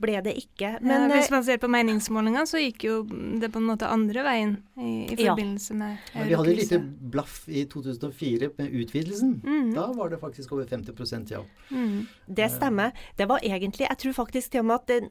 ble 0.00 0.18
det 0.24 0.34
ikke. 0.36 0.76
Men, 0.84 1.06
ja, 1.06 1.16
hvis 1.16 1.30
man 1.32 1.44
ser 1.46 1.60
på 1.60 1.70
meningsmålinga, 1.72 2.44
så 2.48 2.60
gikk 2.60 2.84
jo 2.84 2.96
det 3.40 3.48
på 3.52 3.60
en 3.62 3.68
måte 3.68 3.88
andre 3.88 4.24
veien 4.26 4.56
i, 4.76 5.06
i 5.08 5.16
forbindelse 5.16 5.72
ja. 5.72 5.78
med 5.80 6.10
ja, 6.12 6.26
Vi 6.28 6.36
hadde 6.36 6.52
et 6.52 6.60
lite 6.60 6.80
blaff 7.14 7.38
i 7.48 7.64
2004 7.72 8.50
med 8.58 8.80
utvidelsen. 8.82 9.36
Mm. 9.44 9.70
Da 9.76 9.88
var 9.96 10.12
det 10.12 10.20
faktisk 10.20 10.52
over 10.56 10.68
50% 10.68 11.32
ja. 11.32 11.42
Mm. 11.70 12.04
Det 12.26 12.50
stemmer. 12.52 13.06
Det 13.16 13.28
var 13.30 13.44
egentlig 13.44 13.88
Jeg 13.88 14.02
tror 14.02 14.18
faktisk 14.24 14.52
til 14.52 14.64
og 14.64 14.68
med 14.70 14.82
at 14.82 15.08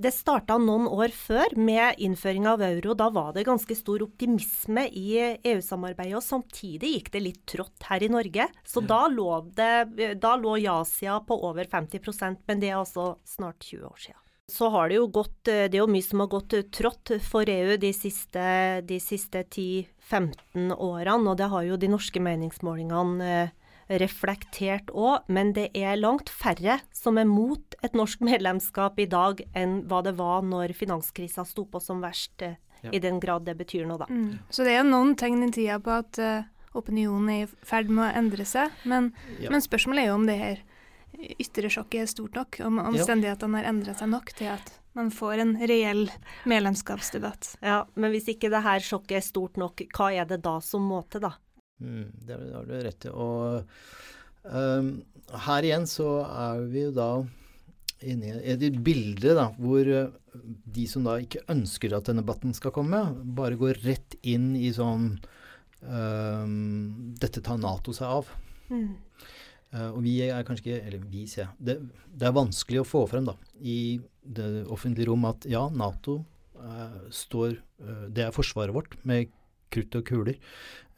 det, 0.00 0.12
starta 0.14 0.56
noen 0.60 0.86
år 0.90 1.12
før 1.16 1.56
med 1.56 2.00
innføring 2.02 2.46
av 2.48 2.62
euro. 2.64 2.94
Da 2.98 3.08
var 3.12 3.32
det 3.36 3.46
ganske 3.48 3.76
stor 3.76 4.04
optimisme 4.06 4.86
i 4.88 5.08
EU-samarbeidet, 5.36 6.16
og 6.18 6.26
samtidig 6.26 6.96
gikk 6.96 7.12
det 7.14 7.24
litt 7.24 7.42
trått 7.48 7.88
her 7.88 8.04
i 8.04 8.10
Norge. 8.12 8.48
Så 8.64 8.82
ja. 8.84 8.88
da, 8.94 9.02
lå 9.12 9.30
det, 9.56 10.16
da 10.22 10.34
lå 10.40 10.56
ja-sida 10.62 11.20
på 11.26 11.38
over 11.48 11.68
50% 11.70 12.42
men 12.46 12.60
det 12.62 12.72
er 12.72 12.80
altså 12.80 13.16
snart 13.28 13.62
20 13.62 13.86
år 13.88 14.02
siden. 14.06 14.18
Så 14.52 14.68
har 14.74 14.90
det 14.90 14.96
jo 14.98 15.06
gått 15.06 15.46
Det 15.46 15.70
er 15.70 15.78
jo 15.78 15.88
mye 15.88 16.04
som 16.04 16.20
har 16.20 16.28
gått 16.32 16.54
trått 16.74 17.14
for 17.24 17.48
EU 17.48 17.76
de 17.80 17.92
siste, 17.94 18.42
siste 19.00 19.44
10-15 19.46 20.74
årene, 20.74 21.30
og 21.30 21.38
det 21.38 21.48
har 21.52 21.64
jo 21.68 21.78
de 21.80 21.90
norske 21.92 22.20
meningsmålingene 22.20 23.28
eh, 23.30 23.52
reflektert 24.00 24.90
òg, 24.94 25.26
men 25.32 25.52
det 25.56 25.68
er 25.76 25.98
langt 25.98 26.30
færre 26.32 26.78
som 26.94 27.18
er 27.20 27.28
mot 27.28 27.76
et 27.82 27.96
norsk 27.98 28.22
medlemskap 28.28 29.00
i 29.02 29.08
dag 29.10 29.42
enn 29.58 29.82
hva 29.90 30.02
det 30.06 30.16
var 30.20 30.46
når 30.46 30.76
finanskrisa 30.78 31.44
sto 31.48 31.66
på 31.68 31.82
som 31.82 32.02
verst, 32.04 32.34
eh, 32.42 32.58
ja. 32.82 32.92
i 32.92 33.02
den 33.02 33.20
grad 33.22 33.46
det 33.48 33.56
betyr 33.60 33.86
noe, 33.88 34.00
da. 34.02 34.08
Mm. 34.10 34.42
Så 34.50 34.66
det 34.66 34.76
er 34.78 34.86
noen 34.86 35.16
tegn 35.18 35.44
i 35.46 35.52
tida 35.54 35.78
på 35.82 35.94
at 35.94 36.18
uh, 36.22 36.48
opinionen 36.78 37.30
er 37.30 37.44
i 37.44 37.50
ferd 37.66 37.90
med 37.92 38.08
å 38.08 38.12
endre 38.22 38.46
seg, 38.48 38.72
men, 38.88 39.12
ja. 39.38 39.52
men 39.52 39.64
spørsmålet 39.64 40.04
er 40.04 40.12
jo 40.12 40.20
om 40.20 40.28
det 40.28 40.38
her 40.40 40.62
ytre 41.42 41.70
sjokket 41.70 42.02
er 42.02 42.10
stort 42.10 42.38
nok, 42.38 42.58
om 42.64 42.80
omstendighetene 42.82 43.60
har 43.60 43.68
endret 43.70 44.00
seg 44.00 44.10
nok 44.10 44.32
til 44.38 44.50
at 44.54 44.72
man 44.96 45.10
får 45.12 45.40
en 45.44 45.54
reell 45.68 46.06
medlemskapsdebatt. 46.48 47.56
Ja, 47.64 47.82
men 47.94 48.12
hvis 48.12 48.28
ikke 48.32 48.50
det 48.52 48.62
her 48.64 48.82
sjokket 48.84 49.20
er 49.20 49.24
stort 49.24 49.60
nok, 49.60 49.84
hva 49.96 50.10
er 50.12 50.28
det 50.28 50.42
da 50.44 50.58
som 50.64 50.84
må 50.88 51.00
til, 51.12 51.24
da? 51.24 51.36
Mm, 51.82 52.08
det 52.26 52.38
har 52.38 52.66
du 52.68 52.74
rett 52.86 53.06
i. 53.08 53.12
Og 53.12 53.62
um, 54.46 54.90
her 55.46 55.68
igjen 55.68 55.86
så 55.90 56.08
er 56.28 56.66
vi 56.70 56.86
jo 56.86 56.96
da 56.96 57.10
inne 58.02 58.38
i 58.40 58.54
et 58.54 58.80
bilde 58.84 59.34
da, 59.38 59.48
hvor 59.58 59.88
uh, 59.90 60.14
de 60.76 60.86
som 60.90 61.06
da 61.06 61.18
ikke 61.22 61.44
ønsker 61.52 61.94
at 61.96 62.08
denne 62.08 62.24
debatten 62.24 62.54
skal 62.56 62.74
komme, 62.74 63.04
bare 63.36 63.58
går 63.60 63.82
rett 63.84 64.16
inn 64.22 64.52
i 64.58 64.72
sånn 64.74 65.14
um, 65.82 67.14
Dette 67.20 67.42
tar 67.44 67.60
Nato 67.60 67.94
seg 67.96 68.18
av. 68.20 68.32
Mm. 68.70 68.88
Uh, 69.72 69.90
og 69.90 70.00
vi 70.04 70.18
er 70.24 70.44
kanskje 70.44 70.66
ikke 70.66 70.88
Eller 70.88 71.04
vi, 71.08 71.26
sier 71.28 71.46
jeg. 71.46 71.52
Det, 71.58 71.76
det, 72.12 72.26
er 72.28 72.36
vanskelig 72.36 72.82
å 72.82 72.88
få 72.88 73.06
frem 73.10 73.28
da, 73.28 73.36
i 73.60 74.00
det 74.22 74.66
offentlige 74.70 75.08
rom 75.10 75.24
at 75.28 75.46
ja, 75.50 75.66
Nato 75.72 76.20
uh, 76.60 76.98
står 77.12 77.56
Det 78.14 78.26
er 78.26 78.34
forsvaret 78.34 78.74
vårt 78.74 78.94
med 79.08 79.32
krutt 79.72 79.96
og 79.98 80.04
kuler. 80.06 80.36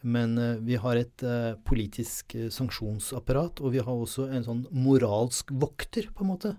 Men 0.04 0.36
uh, 0.36 0.60
vi 0.60 0.76
har 0.80 1.00
et 1.00 1.24
uh, 1.24 1.56
politisk 1.64 2.36
uh, 2.36 2.48
sanksjonsapparat, 2.52 3.62
og 3.64 3.72
vi 3.72 3.80
har 3.80 3.92
også 3.92 4.28
en 4.28 4.44
sånn 4.44 4.62
moralsk 4.76 5.52
vokter, 5.56 6.10
på 6.12 6.26
en 6.26 6.32
måte. 6.34 6.54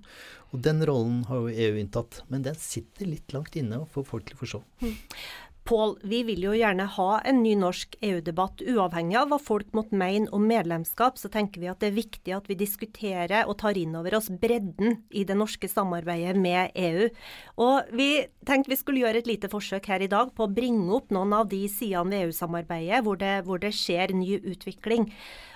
Og 0.49 0.61
den 0.65 0.81
rollen 0.87 1.23
har 1.29 1.43
jo 1.43 1.53
EU 1.67 1.79
inntatt. 1.81 2.23
Men 2.31 2.45
den 2.45 2.57
sitter 2.57 3.09
litt 3.09 3.35
langt 3.35 3.57
inne 3.59 3.83
for 3.91 4.07
folk 4.07 4.25
til 4.29 4.37
å 4.37 4.41
forstå. 4.41 4.61
Mm. 4.81 4.95
Pål, 5.65 5.95
vi 6.05 6.19
vil 6.21 6.43
jo 6.45 6.51
gjerne 6.53 6.85
ha 6.93 7.05
en 7.25 7.39
ny 7.41 7.55
norsk 7.57 7.95
EU-debatt. 8.05 8.59
Uavhengig 8.69 9.15
av 9.17 9.31
hva 9.31 9.39
folk 9.41 9.71
måtte 9.73 9.97
mene 9.97 10.29
om 10.37 10.43
medlemskap, 10.45 11.17
så 11.17 11.31
tenker 11.33 11.63
vi 11.63 11.71
at 11.71 11.79
det 11.81 11.87
er 11.89 11.95
viktig 11.95 12.35
at 12.35 12.51
vi 12.51 12.57
diskuterer 12.59 13.49
og 13.49 13.57
tar 13.63 13.79
inn 13.81 13.95
over 13.97 14.13
oss 14.19 14.29
bredden 14.29 14.99
i 15.09 15.23
det 15.25 15.33
norske 15.39 15.65
samarbeidet 15.65 16.35
med 16.37 16.69
EU. 16.77 17.07
Og 17.65 17.89
vi 17.97 18.09
tenkte 18.45 18.75
vi 18.75 18.77
skulle 18.77 19.01
gjøre 19.01 19.23
et 19.23 19.31
lite 19.31 19.49
forsøk 19.49 19.89
her 19.89 20.05
i 20.05 20.11
dag 20.11 20.35
på 20.37 20.45
å 20.45 20.53
bringe 20.53 20.85
opp 20.99 21.09
noen 21.09 21.33
av 21.33 21.49
de 21.49 21.63
sidene 21.65 22.13
ved 22.13 22.27
EU-samarbeidet 22.27 23.01
hvor, 23.01 23.25
hvor, 23.49 23.65
det 23.65 23.73
skjer 23.73 24.13
ny 24.13 24.37
utvikling. 24.37 25.09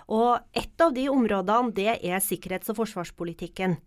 Og 0.09 0.41
et 0.57 0.81
av 0.81 0.97
de 0.97 1.05
områdene 1.13 1.77
det 1.77 1.99
er 2.01 2.25
sikkerhets- 2.25 2.73
og 2.73 2.81
forsvarspolitikken. 2.81 3.77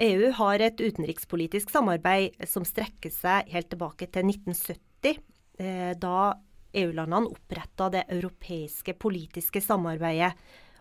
EU 0.00 0.32
har 0.40 0.64
et 0.64 0.80
utenrikspolitisk 0.80 1.68
samarbeid 1.76 2.40
som 2.48 2.64
strekker 2.64 3.12
seg 3.12 3.52
helt 3.52 3.72
tilbake 3.72 4.08
til 4.08 4.32
1970 4.32 4.85
eh, 5.04 5.92
da 5.98 6.36
EU-landene 6.76 7.32
oppretta 7.32 7.88
det 7.92 8.04
europeiske 8.12 8.94
politiske 9.00 9.60
samarbeidet. 9.64 10.34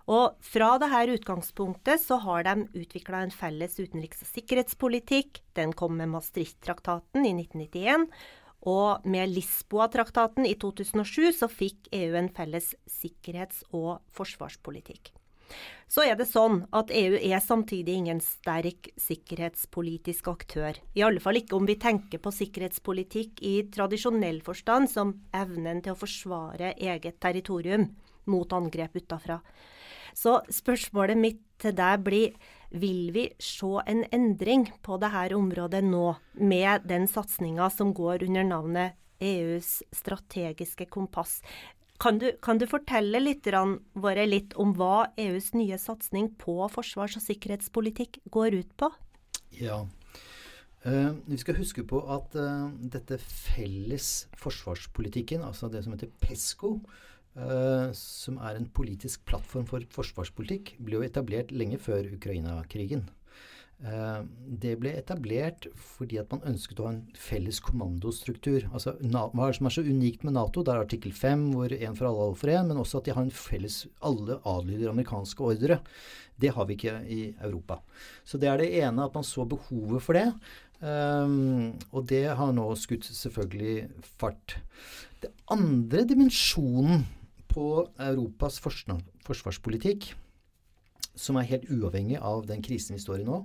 Og 0.06 0.38
fra 0.46 0.76
dette 0.78 1.16
utgangspunktet 1.18 2.02
så 2.04 2.20
har 2.22 2.46
de 2.46 2.68
utvikla 2.78 3.24
en 3.26 3.34
felles 3.34 3.80
utenriks- 3.80 4.22
og 4.22 4.30
sikkerhetspolitikk. 4.30 5.42
Den 5.58 5.74
kom 5.74 5.98
med 5.98 6.12
Maastricht-traktaten 6.14 7.26
i 7.26 7.34
1991. 7.34 8.06
Og 8.70 9.06
med 9.06 9.34
Lisboa-traktaten 9.34 10.46
i 10.46 10.56
2007 10.62 11.34
så 11.42 11.50
fikk 11.50 11.90
EU 11.94 12.16
en 12.18 12.30
felles 12.34 12.74
sikkerhets- 12.90 13.66
og 13.74 14.02
forsvarspolitikk. 14.14 15.14
Så 15.88 16.02
er 16.04 16.18
det 16.18 16.26
sånn 16.28 16.64
at 16.76 16.90
EU 16.90 17.20
er 17.20 17.44
samtidig 17.44 17.94
ingen 18.00 18.20
sterk 18.24 18.90
sikkerhetspolitisk 19.00 20.28
aktør. 20.32 20.80
I 20.98 21.06
alle 21.06 21.22
fall 21.22 21.38
ikke 21.40 21.60
om 21.60 21.70
vi 21.70 21.78
tenker 21.80 22.22
på 22.22 22.34
sikkerhetspolitikk 22.34 23.44
i 23.46 23.56
tradisjonell 23.72 24.42
forstand, 24.46 24.90
som 24.90 25.14
evnen 25.36 25.84
til 25.86 25.94
å 25.94 26.00
forsvare 26.00 26.74
eget 26.76 27.22
territorium 27.22 27.92
mot 28.26 28.52
angrep 28.58 28.98
utafra. 28.98 29.40
Så 30.16 30.40
spørsmålet 30.50 31.20
mitt 31.20 31.42
til 31.62 31.76
deg 31.76 32.04
blir 32.04 32.36
vil 32.76 33.12
vi 33.16 33.30
se 33.40 33.72
en 33.88 34.04
endring 34.16 34.66
på 34.84 34.98
dette 35.00 35.36
området 35.38 35.84
nå, 35.86 36.16
med 36.34 36.88
den 36.90 37.08
satsinga 37.08 37.70
som 37.72 37.94
går 37.96 38.26
under 38.28 38.48
navnet 38.48 39.00
EUs 39.24 39.80
strategiske 39.96 40.90
kompass. 40.92 41.40
Kan 42.02 42.20
du, 42.20 42.28
kan 42.44 42.60
du 42.60 42.66
fortelle 42.68 43.22
litt, 43.22 43.48
våre 43.96 44.26
litt 44.28 44.56
om 44.60 44.74
hva 44.76 45.08
EUs 45.20 45.54
nye 45.56 45.78
satsing 45.80 46.34
på 46.42 46.58
forsvars- 46.72 47.16
og 47.20 47.24
sikkerhetspolitikk 47.24 48.20
går 48.36 48.58
ut 48.60 48.74
på? 48.80 48.90
Ja. 49.62 49.86
Uh, 50.86 51.16
vi 51.26 51.40
skal 51.42 51.58
huske 51.58 51.86
på 51.88 52.02
at 52.14 52.36
uh, 52.38 52.68
dette 52.78 53.18
felles 53.18 54.28
forsvarspolitikken, 54.38 55.42
altså 55.42 55.72
det 55.72 55.82
som 55.86 55.96
heter 55.96 56.12
PESCO, 56.22 56.76
uh, 57.40 57.90
som 57.98 58.38
er 58.44 58.60
en 58.60 58.68
politisk 58.70 59.24
plattform 59.26 59.66
for 59.70 59.88
forsvarspolitikk, 59.96 60.76
ble 60.86 61.00
jo 61.00 61.08
etablert 61.08 61.56
lenge 61.56 61.80
før 61.82 62.12
Ukraina-krigen. 62.20 63.08
Eh, 63.84 64.20
det 64.64 64.78
ble 64.80 64.94
etablert 64.96 65.66
fordi 65.76 66.18
at 66.22 66.32
man 66.32 66.46
ønsket 66.48 66.80
å 66.80 66.88
ha 66.88 66.94
en 66.94 67.02
felles 67.20 67.60
kommandostruktur. 67.64 68.70
Altså, 68.72 68.96
hva 69.02 69.28
er 69.28 69.52
det 69.52 69.58
som 69.60 69.70
er 69.70 69.76
så 69.76 69.84
unikt 69.86 70.24
med 70.24 70.38
Nato? 70.38 70.64
Det 70.64 70.74
er 70.74 70.86
artikkel 70.86 71.16
5, 71.16 71.50
hvor 71.54 71.76
én 71.76 71.98
for 71.98 72.10
alle, 72.10 72.28
alle 72.30 72.40
for 72.40 72.54
én, 72.54 72.70
men 72.72 72.80
også 72.82 73.02
at 73.02 73.10
de 73.10 73.16
har 73.18 73.26
en 73.26 73.36
felles 73.36 73.82
Alle 74.06 74.40
adlyder 74.48 74.94
amerikanske 74.94 75.44
ordre. 75.44 75.80
Det 76.40 76.52
har 76.56 76.68
vi 76.68 76.76
ikke 76.76 76.96
i 77.12 77.22
Europa. 77.44 77.80
Så 78.24 78.40
det 78.40 78.50
er 78.52 78.60
det 78.60 78.72
ene, 78.80 79.06
at 79.06 79.16
man 79.16 79.28
så 79.28 79.46
behovet 79.48 80.04
for 80.04 80.18
det. 80.18 80.28
Um, 80.80 81.76
og 81.96 82.04
det 82.12 82.26
har 82.36 82.52
nå 82.52 82.68
skutt 82.78 83.08
selvfølgelig 83.08 83.88
fart. 84.20 84.58
Det 85.24 85.32
andre 85.52 86.04
dimensjonen 86.08 87.06
på 87.52 87.88
Europas 88.04 88.60
forsvarspolitikk 88.60 90.12
som 91.20 91.40
er 91.40 91.50
helt 91.50 91.70
uavhengig 91.72 92.20
av 92.20 92.46
den 92.50 92.64
krisen 92.66 92.98
vi 92.98 93.04
står 93.04 93.24
i 93.24 93.28
nå, 93.28 93.42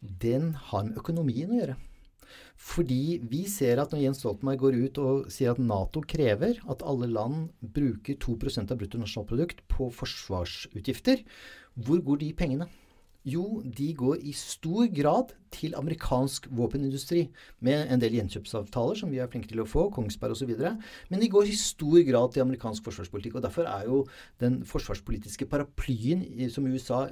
den 0.00 0.52
har 0.70 0.86
med 0.86 0.98
økonomien 0.98 1.52
å 1.52 1.58
gjøre. 1.60 1.78
Fordi 2.62 3.18
vi 3.28 3.42
ser 3.50 3.80
at 3.82 3.92
når 3.92 4.04
Jens 4.04 4.20
Stoltenberg 4.22 4.60
går 4.60 4.78
ut 4.84 5.00
og 5.02 5.32
sier 5.32 5.52
at 5.52 5.60
Nato 5.62 6.02
krever 6.06 6.60
at 6.70 6.84
alle 6.86 7.08
land 7.10 7.50
bruker 7.60 8.18
2% 8.22 8.72
av 8.72 8.80
bruttonasjonalprodukt 8.80 9.64
på 9.72 9.88
forsvarsutgifter, 9.96 11.24
hvor 11.74 12.02
går 12.04 12.22
de 12.22 12.30
pengene? 12.36 12.68
Jo, 13.22 13.62
de 13.62 13.92
går 13.94 14.18
i 14.26 14.32
stor 14.34 14.88
grad 14.90 15.30
til 15.52 15.76
amerikansk 15.78 16.48
våpenindustri, 16.50 17.26
med 17.62 17.90
en 17.92 18.00
del 18.02 18.16
gjenkjøpsavtaler 18.16 18.98
som 18.98 19.12
vi 19.12 19.20
er 19.22 19.28
flinke 19.30 19.50
til 19.50 19.60
å 19.62 19.66
få, 19.68 19.84
Kongsberg 19.94 20.34
osv. 20.34 20.50
Men 21.12 21.22
de 21.22 21.28
går 21.30 21.50
i 21.50 21.58
stor 21.58 22.00
grad 22.08 22.32
til 22.34 22.42
amerikansk 22.42 22.88
forsvarspolitikk. 22.88 23.36
og 23.38 23.44
Derfor 23.44 23.68
er 23.70 23.84
jo 23.86 24.00
den 24.42 24.62
forsvarspolitiske 24.66 25.46
paraplyen 25.52 26.24
som 26.50 26.66
USA 26.66 27.04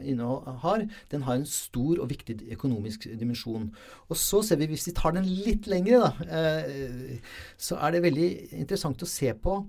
har, 0.64 0.86
den 1.12 1.26
har 1.28 1.38
en 1.38 1.46
stor 1.46 2.00
og 2.00 2.10
viktig 2.10 2.40
økonomisk 2.56 3.06
dimensjon. 3.20 3.70
Og 4.08 4.18
så 4.18 4.42
ser 4.42 4.58
vi, 4.58 4.70
hvis 4.72 4.88
vi 4.90 4.96
tar 4.98 5.14
den 5.14 5.28
litt 5.28 5.70
lengre, 5.70 6.08
da, 6.08 6.10
eh, 6.26 7.22
så 7.60 7.78
er 7.78 7.94
det 7.94 8.04
veldig 8.08 8.28
interessant 8.58 9.06
å 9.06 9.10
se 9.10 9.30
på 9.38 9.60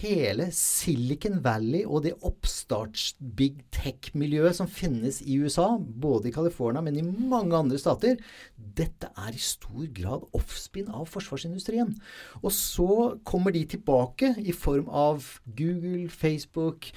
hele 0.00 0.46
Silicon 0.54 1.40
Valley 1.44 1.82
og 1.84 2.04
det 2.06 2.12
oppstarts-big 2.26 3.60
tech-miljøet 3.74 4.56
som 4.58 4.68
finnes 4.70 5.20
i 5.22 5.38
USA, 5.42 5.74
både 5.78 6.30
i 6.30 6.34
California, 6.34 6.82
men 6.84 6.98
i 6.98 7.04
mange 7.04 7.56
andre 7.56 7.80
stater, 7.80 8.20
dette 8.56 9.10
er 9.10 9.34
i 9.34 9.42
stor 9.42 9.88
grad 9.96 10.26
offspinn 10.36 10.92
av 10.94 11.08
forsvarsindustrien. 11.10 11.94
Og 12.42 12.54
så 12.54 12.90
kommer 13.26 13.54
de 13.54 13.64
tilbake 13.74 14.34
i 14.40 14.54
form 14.56 14.88
av 14.88 15.26
Google, 15.58 16.08
Facebook, 16.12 16.90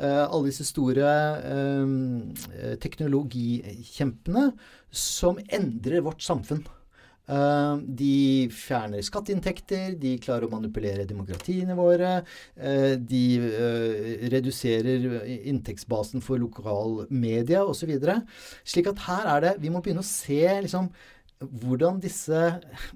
uh, 0.00 0.26
alle 0.26 0.50
disse 0.50 0.66
store 0.68 1.14
eh, 1.52 2.76
teknologikjempene 2.80 4.50
som 4.90 5.40
endrer 5.52 6.04
vårt 6.04 6.24
samfunn. 6.24 6.64
Uh, 7.30 7.78
de 7.86 8.48
fjerner 8.50 9.04
skatteinntekter, 9.06 9.92
de 10.00 10.16
klarer 10.18 10.48
å 10.48 10.50
manipulere 10.50 11.06
demokratiene 11.06 11.76
våre. 11.78 12.16
Uh, 12.58 12.96
de 12.98 13.22
uh, 13.44 14.26
reduserer 14.32 15.06
inntektsbasen 15.52 16.24
for 16.26 16.42
lokalmedia 16.42 17.62
osv. 17.62 17.94
Slik 18.66 18.90
at 18.90 19.06
her 19.06 19.30
er 19.36 19.44
det 19.44 19.54
Vi 19.62 19.70
må 19.70 19.82
begynne 19.84 20.02
å 20.02 20.10
se 20.10 20.42
liksom 20.66 20.90
hvordan, 21.40 22.02
disse, 22.02 22.42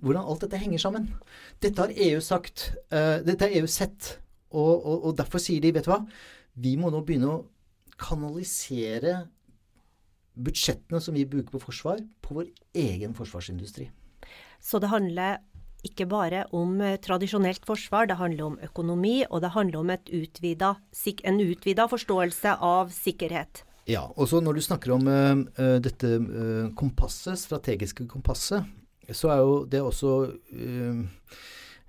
hvordan 0.02 0.26
alt 0.26 0.42
dette 0.44 0.60
henger 0.60 0.82
sammen. 0.82 1.08
Dette 1.62 1.86
har 1.86 1.94
EU 1.94 2.18
sagt. 2.20 2.72
dette 2.90 3.46
har 3.46 3.54
EU 3.56 3.70
sett. 3.70 4.18
Og, 4.50 4.74
og, 4.74 5.06
og 5.08 5.16
derfor 5.18 5.40
sier 5.40 5.62
de, 5.62 5.72
vet 5.74 5.86
du 5.86 5.90
hva 5.90 6.02
Vi 6.60 6.74
må 6.78 6.90
nå 6.92 7.00
begynne 7.06 7.30
å 7.32 7.40
kanalisere 7.98 9.22
budsjettene 10.34 11.00
som 11.00 11.16
vi 11.16 11.24
bruker 11.24 11.54
på 11.54 11.62
forsvar, 11.62 12.02
på 12.20 12.40
vår 12.42 12.50
egen 12.84 13.14
forsvarsindustri. 13.16 13.88
Så 14.64 14.80
det 14.80 14.88
handler 14.88 15.42
ikke 15.84 16.06
bare 16.08 16.46
om 16.56 16.78
eh, 16.80 16.96
tradisjonelt 17.02 17.66
forsvar, 17.68 18.08
det 18.08 18.16
handler 18.16 18.46
om 18.46 18.56
økonomi, 18.64 19.18
og 19.28 19.42
det 19.44 19.52
handler 19.52 19.82
om 19.82 19.92
utvida, 19.92 20.74
en 21.28 21.40
utvida 21.44 21.86
forståelse 21.90 22.56
av 22.64 22.92
sikkerhet. 22.94 23.64
Ja, 23.90 24.06
og 24.16 24.30
så 24.30 24.40
når 24.40 24.56
du 24.56 24.64
snakker 24.64 24.94
om 24.94 25.04
uh, 25.04 25.76
dette 25.84 26.16
uh, 26.16 26.72
kompasset, 26.76 27.36
strategiske 27.36 28.06
kompasset, 28.08 28.64
så 29.12 29.28
er 29.34 29.42
jo 29.44 29.56
det 29.68 29.82
også 29.84 30.12
uh, 30.32 31.02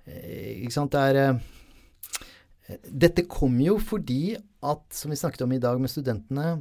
Ikke 0.04 0.74
sant, 0.74 0.92
det 0.92 1.00
er 1.00 2.76
Dette 2.84 3.24
kom 3.24 3.56
jo 3.64 3.78
fordi 3.80 4.36
at, 4.36 4.84
som 4.92 5.10
vi 5.10 5.16
snakket 5.16 5.46
om 5.46 5.54
i 5.56 5.62
dag 5.62 5.80
med 5.80 5.90
studentene, 5.90 6.58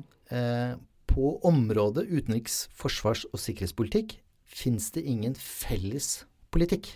på 1.06 1.34
området 1.46 2.08
utenriks-, 2.10 2.70
forsvars- 2.74 3.28
og 3.34 3.42
sikkerhetspolitikk 3.42 4.16
fins 4.46 4.92
det 4.96 5.04
ingen 5.04 5.36
felles 5.36 6.24
politikk. 6.54 6.94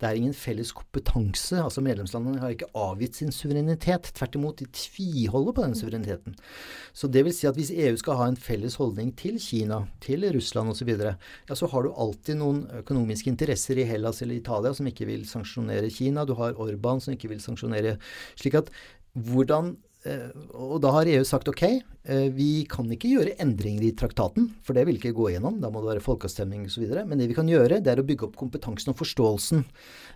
Det 0.00 0.08
er 0.08 0.16
ingen 0.16 0.32
felles 0.32 0.70
kompetanse. 0.72 1.58
altså 1.60 1.82
Medlemslandene 1.84 2.40
har 2.40 2.54
ikke 2.54 2.70
avgitt 2.74 3.18
sin 3.18 3.32
suverenitet. 3.32 4.08
Tvert 4.16 4.38
imot, 4.38 4.62
de 4.62 4.68
tviholder 4.72 5.52
på 5.52 5.64
den 5.66 5.74
suvereniteten. 5.76 6.36
Så 6.96 7.10
det 7.12 7.24
vil 7.26 7.34
si 7.36 7.46
at 7.50 7.58
hvis 7.58 7.72
EU 7.74 7.98
skal 8.00 8.16
ha 8.16 8.28
en 8.30 8.40
felles 8.40 8.78
holdning 8.80 9.12
til 9.20 9.36
Kina, 9.40 9.82
til 10.00 10.24
Russland 10.32 10.72
osv., 10.72 10.88
ja, 10.88 11.54
så 11.54 11.68
har 11.68 11.84
du 11.84 11.92
alltid 11.92 12.40
noen 12.40 12.64
økonomiske 12.80 13.28
interesser 13.28 13.82
i 13.82 13.84
Hellas 13.90 14.22
eller 14.22 14.40
Italia 14.40 14.72
som 14.72 14.88
ikke 14.88 15.08
vil 15.10 15.28
sanksjonere 15.28 15.92
Kina. 15.92 16.24
Du 16.24 16.32
har 16.40 16.56
Orban 16.56 17.04
som 17.04 17.12
ikke 17.12 17.28
vil 17.34 17.44
sanksjonere 17.44 17.98
Slik 18.40 18.56
at 18.56 18.72
hvordan 19.12 19.74
og 20.56 20.78
da 20.80 20.92
har 20.94 21.08
EU 21.12 21.24
sagt 21.28 21.48
ok, 21.50 21.62
eh, 22.08 22.28
vi 22.32 22.64
kan 22.70 22.88
ikke 22.88 23.10
gjøre 23.12 23.34
endringer 23.42 23.84
i 23.84 23.92
traktaten, 23.92 24.48
for 24.64 24.76
det 24.76 24.86
vil 24.88 24.96
ikke 24.96 25.12
gå 25.16 25.28
igjennom. 25.30 25.58
Da 25.60 25.68
må 25.68 25.82
det 25.82 25.90
være 25.92 26.04
folkeavstemning 26.04 26.64
osv. 26.70 26.86
Men 27.04 27.20
det 27.20 27.28
vi 27.28 27.36
kan 27.36 27.50
gjøre, 27.50 27.82
det 27.84 27.92
er 27.92 28.00
å 28.00 28.06
bygge 28.06 28.30
opp 28.30 28.38
kompetansen 28.40 28.94
og 28.94 29.00
forståelsen. 29.02 29.66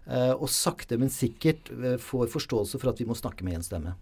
Eh, 0.09 0.33
og 0.33 0.49
sakte, 0.53 0.97
men 1.01 1.13
sikkert 1.13 1.69
får 2.01 2.33
forståelse 2.33 2.81
for 2.81 2.95
at 2.95 3.03
vi 3.03 3.09
må 3.09 3.17
snakke 3.19 3.45
med 3.45 3.61
én 3.61 3.67
stemme. 3.67 3.97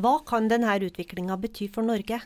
Hva 0.00 0.18
kan 0.26 0.48
denne 0.50 0.78
utviklinga 0.86 1.36
bety 1.42 1.68
for 1.70 1.86
Norge? 1.86 2.22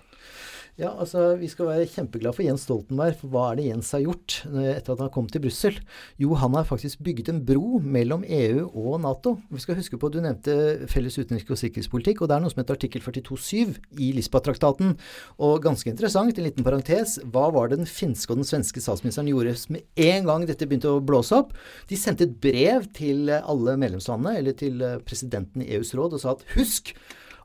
Ja, 0.74 0.88
altså 0.98 1.36
Vi 1.38 1.46
skal 1.46 1.68
være 1.68 1.86
kjempeglade 1.86 2.34
for 2.34 2.42
Jens 2.42 2.64
Stoltenberg. 2.66 3.14
For 3.20 3.30
hva 3.30 3.44
er 3.52 3.60
det 3.60 3.66
Jens 3.68 3.92
har 3.94 4.00
gjort 4.02 4.40
eh, 4.48 4.72
etter 4.72 4.96
at 4.96 5.04
han 5.04 5.12
kom 5.14 5.28
til 5.30 5.44
Brussel? 5.44 5.78
Jo, 6.18 6.32
han 6.40 6.56
har 6.58 6.66
faktisk 6.66 7.04
bygget 7.06 7.30
en 7.30 7.38
bro 7.46 7.78
mellom 7.78 8.24
EU 8.26 8.66
og 8.72 8.98
Nato. 9.04 9.36
Vi 9.54 9.62
skal 9.62 9.78
huske 9.78 10.00
på, 10.02 10.10
Du 10.10 10.18
nevnte 10.18 10.88
felles 10.90 11.14
utenriks- 11.14 11.54
og 11.54 11.62
sikkerhetspolitikk. 11.62 12.22
og 12.22 12.28
Det 12.28 12.34
er 12.34 12.42
noe 12.42 12.50
som 12.50 12.64
heter 12.64 12.74
artikkel 12.74 13.06
42-7 13.06 13.78
i 14.02 14.10
Lisboa-traktaten. 14.18 14.96
Og 15.38 15.62
ganske 15.62 15.94
interessant, 15.94 16.34
en 16.34 16.50
liten 16.50 16.66
parentes, 16.66 17.20
hva 17.22 17.52
var 17.54 17.70
det 17.70 17.78
den 17.84 17.86
finske 17.86 18.34
og 18.34 18.42
den 18.42 18.50
svenske 18.50 18.82
statsministeren 18.82 19.30
gjorde 19.30 19.54
med 19.70 19.86
en 19.94 20.26
gang 20.26 20.42
dette 20.42 20.66
begynte 20.66 20.90
å 20.90 20.98
blåse 20.98 21.38
opp? 21.38 21.54
De 21.86 21.94
sendte 21.94 22.26
et 22.26 22.40
brev 22.42 22.90
til 22.98 23.30
alle 23.30 23.78
medlemslandene, 23.78 24.40
eller 24.42 24.58
til 24.58 24.82
eh, 24.82 24.98
presidenten 25.06 25.62
i 25.62 25.70
EUs 25.78 25.94
råd, 25.94 26.18
og 26.18 26.24
sa 26.24 26.34
at 26.34 26.42
husk! 26.58 26.96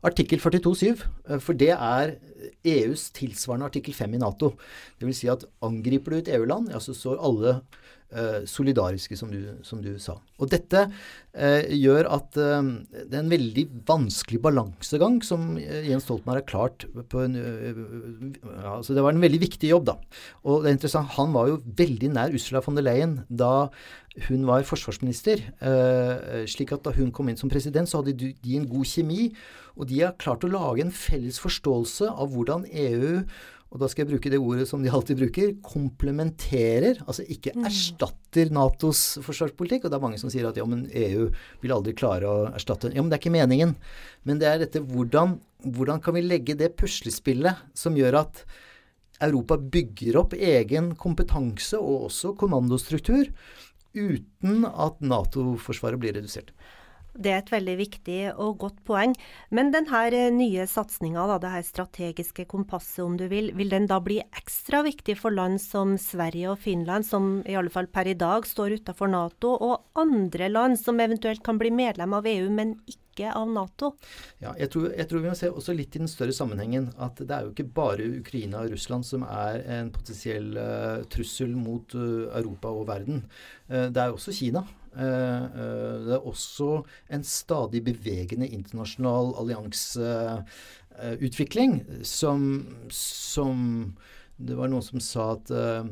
Artikkel 0.06 0.40
42-7, 0.40 1.04
eh, 1.28 1.40
for 1.44 1.58
det 1.60 1.74
er 1.76 2.16
EUs 2.64 3.10
tilsvarende 3.16 3.68
artikkel 3.68 3.94
5 3.94 4.16
i 4.16 4.22
Nato. 4.22 4.54
Vil 5.00 5.16
si 5.16 5.28
at 5.32 5.46
angriper 5.66 6.16
du 6.16 6.20
et 6.20 6.32
EU-land, 6.38 6.72
ja, 6.72 6.80
så 6.80 6.96
står 6.96 7.20
alle 7.20 7.60
solidariske, 8.50 9.14
som 9.18 9.30
du, 9.30 9.44
som 9.62 9.84
du, 9.84 9.92
sa. 10.02 10.16
Og 10.42 10.50
dette 10.50 10.82
uh, 10.90 11.62
gjør 11.70 12.10
at 12.10 12.40
uh, 12.42 12.72
det 12.90 13.14
er 13.14 13.22
en 13.22 13.30
veldig 13.30 13.66
vanskelig 13.86 14.42
balansegang 14.42 15.20
som 15.26 15.52
Jens 15.60 16.08
Stoltenberg 16.08 16.42
har 16.42 16.50
klart 16.50 16.88
på 17.12 17.22
en 17.22 17.38
altså 18.58 18.96
Det 18.96 19.04
var 19.06 19.14
en 19.14 19.22
veldig 19.22 19.42
viktig 19.44 19.70
jobb, 19.70 19.92
da. 19.92 19.98
Og 20.44 20.64
det 20.64 20.72
er 20.72 20.78
interessant, 20.80 21.14
han 21.20 21.34
var 21.36 21.52
jo 21.52 21.62
veldig 21.78 22.12
nær 22.16 22.34
Ursula 22.34 22.64
von 22.66 22.80
der 22.80 22.88
Leyen 22.88 23.20
da 23.30 23.70
hun 24.28 24.42
var 24.48 24.66
forsvarsminister. 24.68 25.40
slik 26.50 26.74
at 26.76 26.84
da 26.84 26.92
hun 26.98 27.12
kom 27.16 27.30
inn 27.30 27.38
som 27.40 27.52
president, 27.52 27.88
så 27.88 28.02
hadde 28.02 28.18
de 28.18 28.58
en 28.58 28.68
god 28.68 28.90
kjemi. 28.90 29.30
Og 29.80 29.88
de 29.88 30.02
har 30.02 30.18
klart 30.20 30.44
å 30.44 30.52
lage 30.52 30.84
en 30.84 30.92
felles 30.92 31.40
forståelse 31.40 32.10
av 32.10 32.34
hvordan 32.34 32.66
EU 32.68 33.22
og 33.70 33.82
da 33.84 33.90
skal 33.90 34.02
jeg 34.02 34.10
bruke 34.16 34.32
det 34.34 34.40
ordet 34.42 34.66
som 34.66 34.82
de 34.82 34.90
alltid 34.90 35.20
bruker, 35.20 35.52
komplementerer, 35.62 37.04
altså 37.06 37.22
ikke 37.30 37.54
mm. 37.54 37.68
erstatter 37.70 38.50
Natos 38.54 39.20
forsvarspolitikk. 39.22 39.86
Og 39.86 39.94
det 39.94 40.00
er 40.00 40.06
mange 40.08 40.18
som 40.22 40.32
sier 40.34 40.48
at 40.50 40.58
ja, 40.58 40.66
men 40.66 40.88
EU 40.90 41.28
vil 41.62 41.74
aldri 41.76 41.94
klare 41.98 42.26
å 42.26 42.48
erstatte 42.50 42.90
Ja, 42.90 43.04
men 43.04 43.12
det 43.12 43.20
er 43.20 43.22
ikke 43.22 43.36
meningen. 43.36 43.76
Men 44.26 44.42
det 44.42 44.50
er 44.50 44.64
dette 44.64 44.82
hvordan, 44.82 45.38
hvordan 45.70 46.02
kan 46.02 46.18
vi 46.18 46.26
legge 46.26 46.58
det 46.58 46.74
puslespillet 46.82 47.62
som 47.78 47.98
gjør 47.98 48.24
at 48.24 48.42
Europa 49.22 49.60
bygger 49.62 50.18
opp 50.18 50.34
egen 50.34 50.96
kompetanse 50.98 51.78
og 51.78 52.10
også 52.10 52.34
kommandostruktur 52.40 53.30
uten 53.94 54.66
at 54.70 54.98
Nato-forsvaret 55.02 56.02
blir 56.02 56.16
redusert. 56.18 56.54
Det 57.18 57.32
er 57.34 57.42
et 57.42 57.52
veldig 57.52 57.76
viktig 57.80 58.18
og 58.36 58.60
godt 58.62 58.80
poeng. 58.88 59.16
Men 59.56 59.72
denne 59.74 60.04
eh, 60.14 60.30
nye 60.34 60.66
satsinga, 60.70 61.26
det 61.42 61.54
her 61.54 61.66
strategiske 61.66 62.46
kompasset 62.50 63.04
om 63.06 63.18
du 63.20 63.26
vil, 63.32 63.52
vil 63.58 63.74
den 63.74 63.90
da 63.90 64.00
bli 64.04 64.20
ekstra 64.22 64.84
viktig 64.86 65.18
for 65.20 65.34
land 65.36 65.60
som 65.64 65.98
Sverige 66.00 66.54
og 66.54 66.62
Finland, 66.64 67.08
som 67.08 67.40
i 67.50 67.58
alle 67.60 67.74
fall 67.74 67.90
per 67.92 68.10
i 68.12 68.18
dag 68.18 68.48
står 68.48 68.80
utenfor 68.80 69.12
Nato, 69.12 69.56
og 69.58 70.00
andre 70.00 70.50
land 70.52 70.80
som 70.80 71.00
eventuelt 71.02 71.44
kan 71.46 71.60
bli 71.60 71.74
medlem 71.74 72.16
av 72.18 72.28
EU, 72.30 72.50
men 72.54 72.78
ikke 72.88 73.34
av 73.36 73.50
Nato? 73.52 73.92
Ja, 74.40 74.54
jeg 74.56 74.72
tror, 74.72 74.90
jeg 74.96 75.10
tror, 75.10 75.24
vi 75.24 75.32
må 75.32 75.36
se 75.36 75.50
også 75.52 75.76
litt 75.76 75.98
i 75.98 76.04
den 76.04 76.12
større 76.12 76.36
sammenhengen 76.36 76.92
at 77.02 77.20
det 77.20 77.36
er 77.36 77.48
jo 77.48 77.52
ikke 77.52 77.68
bare 77.76 78.08
Ukraina 78.22 78.64
og 78.64 78.76
Russland 78.76 79.08
som 79.08 79.26
er 79.28 79.60
en 79.80 79.92
potensiell 79.92 80.54
uh, 80.56 81.02
trussel 81.12 81.52
mot 81.58 81.96
uh, 81.98 82.30
Europa 82.40 82.72
og 82.72 82.88
verden. 82.88 83.26
Uh, 83.68 83.90
det 83.90 84.00
er 84.00 84.14
jo 84.14 84.20
også 84.22 84.36
Kina. 84.40 84.64
Eh, 84.98 85.44
eh, 85.46 86.02
det 86.06 86.14
er 86.18 86.26
også 86.26 86.84
en 87.14 87.24
stadig 87.26 87.84
bevegende 87.86 88.48
internasjonal 88.50 89.34
allianseutvikling 89.38 91.86
som, 92.04 92.68
som 92.90 93.94
Det 94.40 94.58
var 94.58 94.68
noen 94.72 94.82
som 94.82 95.00
sa 95.04 95.34
at 95.36 95.52
EU 95.52 95.84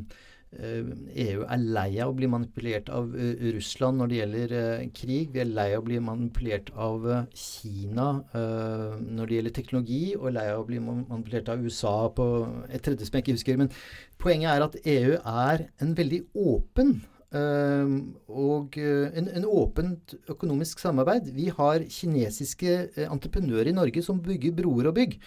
eh, 0.64 0.86
e 1.14 1.36
er 1.44 1.58
lei 1.60 2.00
av 2.00 2.10
å 2.14 2.18
bli 2.18 2.28
manipulert 2.32 2.90
av 2.90 3.12
Russland 3.12 3.98
når 4.00 4.08
det 4.08 4.20
gjelder 4.22 4.50
krig. 4.96 5.28
Vi 5.34 5.40
er 5.44 5.52
lei 5.52 5.76
av 5.76 5.82
å 5.84 5.88
bli 5.90 6.00
manipulert 6.00 6.72
av 6.74 7.28
Kina 7.36 8.24
når 8.32 9.28
det 9.28 9.36
gjelder 9.36 9.58
teknologi, 9.60 10.16
og 10.16 10.32
lei 10.40 10.48
av 10.54 10.60
å 10.64 10.70
bli 10.70 10.80
manipulert 10.80 11.52
av 11.52 11.60
USA 11.60 12.08
på 12.16 12.48
et 12.72 12.80
tredje 12.88 13.04
som 13.06 13.14
jeg 13.20 13.24
ikke 13.28 13.38
husker. 13.38 13.60
Men 13.60 13.76
poenget 14.24 14.56
er 14.56 14.62
at 14.70 14.80
EU 14.88 15.12
er 15.20 15.68
en 15.84 15.92
veldig 16.00 16.22
åpen 16.40 17.04
og 17.36 18.78
eh, 18.80 19.08
en, 19.20 19.26
en, 19.36 19.46
åpent 19.52 20.16
økonomisk 20.32 20.80
samarbeid. 20.80 21.28
Vi 21.36 21.50
har 21.52 21.84
kinesiske 21.92 22.76
eh, 22.96 23.08
entreprenører 23.08 23.68
i 23.72 23.76
Norge 23.76 24.04
som 24.06 24.22
bygger 24.24 24.56
broer 24.56 24.88
og 24.88 24.96
bygg. 24.96 25.18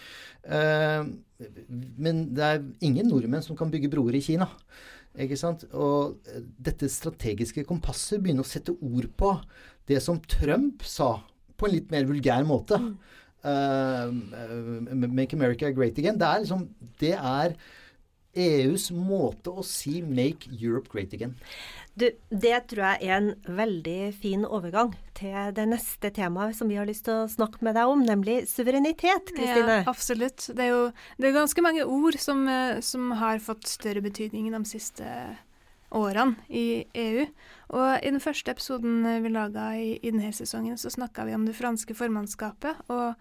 Ehm, 0.49 1.19
Men 1.97 2.33
det 2.33 2.43
er 2.43 2.63
ingen 2.81 3.07
nordmenn 3.09 3.45
som 3.45 3.57
kan 3.57 3.69
bygge 3.69 3.89
broer 3.93 4.17
i 4.17 4.23
Kina. 4.25 4.49
Ikke 5.17 5.37
sant? 5.37 5.65
Og 5.73 6.17
dette 6.57 6.89
strategiske 6.89 7.65
kompasset 7.67 8.21
begynner 8.21 8.45
å 8.45 8.49
sette 8.49 8.73
ord 8.73 9.09
på 9.17 9.35
det 9.89 10.01
som 10.01 10.21
Trump 10.25 10.85
sa 10.87 11.19
på 11.57 11.67
en 11.67 11.75
litt 11.75 11.91
mer 11.91 12.07
vulgær 12.09 12.45
måte. 12.47 12.79
Mm. 12.79 12.93
Uh, 13.41 14.13
make 15.09 15.33
America 15.33 15.71
great 15.73 15.97
again. 15.97 16.17
Det 16.17 16.27
er 16.27 16.43
liksom 16.43 16.67
Det 17.01 17.13
er 17.17 17.55
EUs 18.35 18.91
måte 18.95 19.51
å 19.51 19.63
si 19.63 20.01
'make 20.01 20.47
Europe 20.51 20.89
great 20.91 21.13
again'. 21.13 21.35
Du, 21.95 22.07
det 22.29 22.67
tror 22.71 22.85
jeg 22.85 23.09
er 23.09 23.17
en 23.17 23.33
veldig 23.45 24.13
fin 24.15 24.45
overgang 24.45 24.93
til 25.13 25.51
det 25.55 25.65
neste 25.67 26.09
temaet 26.15 26.55
som 26.55 26.69
vi 26.71 26.77
har 26.79 26.87
lyst 26.87 27.03
til 27.05 27.25
å 27.25 27.27
snakke 27.27 27.59
med 27.61 27.75
deg 27.75 27.91
om, 27.91 28.05
nemlig 28.07 28.47
suverenitet. 28.47 29.33
Kristine? 29.35 29.81
Ja, 29.81 29.89
absolutt. 29.91 30.47
Det 30.47 30.63
er 30.63 30.71
jo 30.71 30.91
det 31.19 31.27
er 31.27 31.35
ganske 31.35 31.61
mange 31.61 31.83
ord 31.83 32.15
som, 32.17 32.47
eh, 32.47 32.79
som 32.79 33.11
har 33.11 33.39
fått 33.39 33.67
større 33.67 34.01
betydning 34.01 34.51
de 34.51 34.63
siste 34.65 35.37
årene 35.91 36.35
i 36.47 36.85
EU. 36.95 37.27
Og 37.75 37.99
i 37.99 38.09
den 38.09 38.23
første 38.23 38.51
episoden 38.51 39.03
vi 39.23 39.29
laga 39.29 39.75
i, 39.75 39.99
i, 39.99 40.11
denne 40.11 40.31
sesongen, 40.31 40.77
så 40.79 40.89
snakka 40.89 41.25
vi 41.27 41.35
om 41.35 41.45
det 41.45 41.55
franske 41.59 41.95
formannskapet. 41.95 42.75
og 42.87 43.15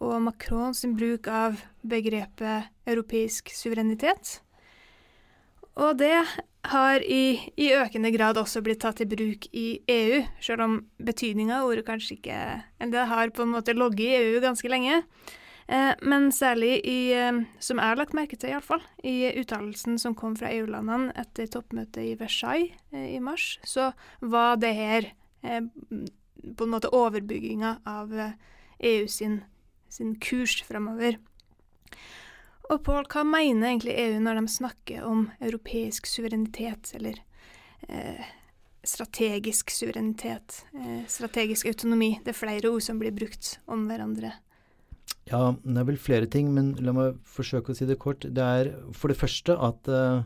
og 0.00 0.20
Macron 0.24 0.74
sin 0.76 0.94
bruk 0.96 1.28
av 1.28 1.60
begrepet 1.86 2.70
europeisk 2.88 3.52
suverenitet. 3.54 4.38
Og 5.80 5.98
det 6.00 6.14
har 6.70 7.04
i, 7.04 7.52
i, 7.56 7.70
økende 7.72 8.10
grad 8.12 8.38
også 8.40 8.60
blitt 8.64 8.82
tatt 8.82 9.00
i 9.00 9.08
bruk 9.08 9.46
i 9.56 9.80
EU, 9.88 10.22
selv 10.42 10.64
om 10.66 10.78
betydninga 11.00 11.60
av 11.60 11.70
ordet 11.70 11.86
kanskje 11.86 12.18
ikke 12.18 12.38
Eller 12.80 12.92
det 12.92 13.06
har 13.12 13.32
på 13.32 13.46
en 13.46 13.54
måte 13.54 13.76
ligget 13.76 14.08
i 14.08 14.16
EU 14.18 14.40
ganske 14.44 14.68
lenge. 14.68 15.02
Eh, 15.70 15.92
men 16.02 16.32
særlig 16.32 16.80
i, 16.84 17.12
eh, 17.14 17.44
som 17.60 17.78
jeg 17.78 17.86
har 17.86 17.96
lagt 17.96 18.16
merke 18.16 18.36
til 18.36 18.50
iallfall, 18.50 18.82
i 19.04 19.30
uttalelsen 19.40 19.98
som 19.98 20.16
kom 20.18 20.34
fra 20.36 20.50
EU-landene 20.50 21.14
etter 21.16 21.46
toppmøtet 21.46 22.02
i 22.02 22.16
Versailles 22.18 22.74
eh, 22.92 23.14
i 23.14 23.20
mars, 23.22 23.58
så 23.64 23.92
var 24.20 24.56
det 24.56 24.74
her 24.74 25.12
eh, 25.44 25.62
på 26.56 26.66
en 26.66 26.74
måte 26.74 26.90
overbygginga 26.92 27.76
av 27.86 28.12
EU 28.12 28.26
eh, 28.26 29.04
e 29.04 29.08
sin, 29.08 29.40
sin 29.92 30.14
kurs 30.22 30.60
fremover. 30.66 31.18
Og 32.70 32.82
Paul, 32.86 33.06
hva 33.10 33.24
mener 33.26 33.72
egentlig 33.72 33.96
EU 33.98 34.20
når 34.22 34.38
de 34.38 34.52
snakker 34.52 35.06
om 35.06 35.24
europeisk 35.42 36.06
suverenitet, 36.06 36.92
eller 36.94 37.18
eh, 37.88 38.28
strategisk 38.86 39.72
suverenitet, 39.74 40.62
eh, 40.78 41.02
strategisk 41.10 41.66
autonomi? 41.66 42.12
Det 42.22 42.30
er 42.30 42.38
flere 42.38 42.70
ord 42.70 42.84
som 42.86 43.00
blir 43.02 43.14
brukt 43.16 43.56
om 43.66 43.88
hverandre. 43.90 44.36
Ja, 45.30 45.50
det 45.62 45.82
er 45.82 45.88
vel 45.88 45.98
flere 45.98 46.30
ting, 46.30 46.52
men 46.54 46.72
la 46.82 46.94
meg 46.94 47.18
forsøke 47.26 47.74
å 47.74 47.78
si 47.78 47.86
det 47.90 47.98
kort. 48.02 48.22
Det 48.22 48.46
er 48.62 48.72
for 48.94 49.10
det 49.10 49.18
første 49.18 49.58
at 49.58 49.90
eh, 49.90 50.22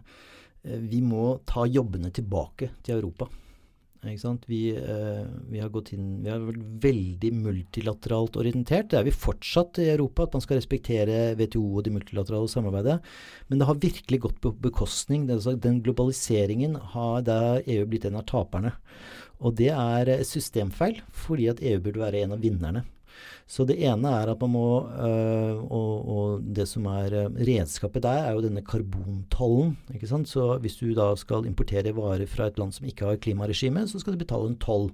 vi 0.84 1.00
må 1.04 1.38
ta 1.48 1.64
jobbene 1.68 2.12
tilbake 2.12 2.74
til 2.84 2.98
Europa. 2.98 3.30
Vi, 4.04 4.60
eh, 4.76 5.24
vi, 5.48 5.60
har 5.60 5.70
gått 5.72 5.92
inn, 5.94 6.22
vi 6.22 6.30
har 6.30 6.42
vært 6.44 6.62
veldig 6.84 7.30
multilateralt 7.38 8.36
orientert. 8.36 8.90
Det 8.90 8.98
er 8.98 9.06
vi 9.06 9.14
fortsatt 9.16 9.80
i 9.80 9.88
Europa, 9.94 10.26
at 10.26 10.36
man 10.36 10.44
skal 10.44 10.60
respektere 10.60 11.34
WTO 11.38 11.64
og 11.78 11.84
det 11.86 11.94
multilaterale 11.94 12.50
samarbeidet. 12.52 12.98
Men 13.48 13.60
det 13.60 13.68
har 13.70 13.80
virkelig 13.80 14.20
gått 14.26 14.40
på 14.44 14.52
bekostning. 14.64 15.26
Den 15.26 15.80
globaliseringen 15.82 16.76
har 16.94 17.24
der 17.24 17.62
EU 17.64 17.86
blitt 17.88 18.04
en 18.04 18.20
av 18.20 18.28
taperne. 18.28 18.74
Og 19.40 19.56
det 19.58 19.72
er 19.72 20.12
systemfeil, 20.24 21.00
fordi 21.10 21.48
at 21.50 21.62
EU 21.64 21.80
burde 21.80 22.04
være 22.04 22.24
en 22.24 22.36
av 22.36 22.44
vinnerne. 22.44 22.84
Så 23.44 23.66
det 23.68 23.76
ene 23.84 24.08
er 24.08 24.30
at 24.32 24.40
man 24.40 24.52
må 24.54 24.68
øh, 24.88 25.58
og, 25.68 25.92
og, 26.14 26.44
det 26.56 26.64
som 26.68 26.86
er 26.88 27.12
øh, 27.12 27.42
redskapet 27.44 28.02
der, 28.06 28.24
er 28.24 28.32
jo 28.32 28.44
denne 28.44 28.64
karbontollen. 28.64 29.76
ikke 29.92 30.08
sant? 30.08 30.28
Så 30.28 30.56
hvis 30.64 30.78
du 30.80 30.94
da 30.96 31.12
skal 31.20 31.44
importere 31.44 31.92
varer 31.96 32.24
fra 32.26 32.48
et 32.48 32.58
land 32.58 32.72
som 32.72 32.88
ikke 32.88 33.04
har 33.04 33.20
klimaregime, 33.20 33.84
så 33.88 34.00
skal 34.00 34.14
du 34.14 34.24
betale 34.24 34.48
en 34.48 34.58
toll. 34.62 34.90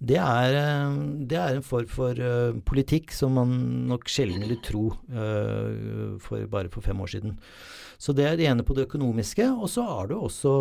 Det 0.00 0.16
er, 0.16 0.54
øh, 0.56 1.00
det 1.28 1.36
er 1.36 1.56
en 1.56 1.66
form 1.66 1.88
for 1.90 2.14
uh, 2.16 2.56
politikk 2.64 3.10
som 3.12 3.34
man 3.36 3.50
nok 3.90 4.08
sjelden 4.08 4.40
ville 4.40 4.56
tro 4.64 4.86
uh, 4.94 6.16
for 6.22 6.46
bare 6.48 6.70
for 6.72 6.80
fem 6.80 7.00
år 7.00 7.10
siden. 7.10 7.34
Så 8.00 8.14
det 8.16 8.24
er 8.24 8.38
det 8.38 8.46
ene 8.48 8.64
på 8.64 8.72
det 8.74 8.86
økonomiske. 8.86 9.44
Og 9.50 9.68
så 9.68 9.84
er 9.98 10.08
det 10.08 10.16
også 10.16 10.54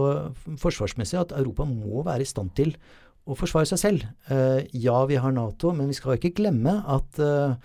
forsvarsmessig 0.60 1.22
at 1.22 1.32
Europa 1.38 1.64
må 1.64 2.04
være 2.04 2.26
i 2.26 2.28
stand 2.28 2.52
til 2.58 2.76
å 3.30 3.38
forsvare 3.38 3.70
seg 3.70 3.82
selv. 3.82 4.06
Uh, 4.32 4.60
ja, 4.74 4.98
vi 5.10 5.20
har 5.22 5.34
Nato, 5.36 5.74
men 5.76 5.92
vi 5.92 5.98
skal 5.98 6.18
ikke 6.18 6.34
glemme 6.42 6.80
at 6.90 7.22
uh, 7.22 7.56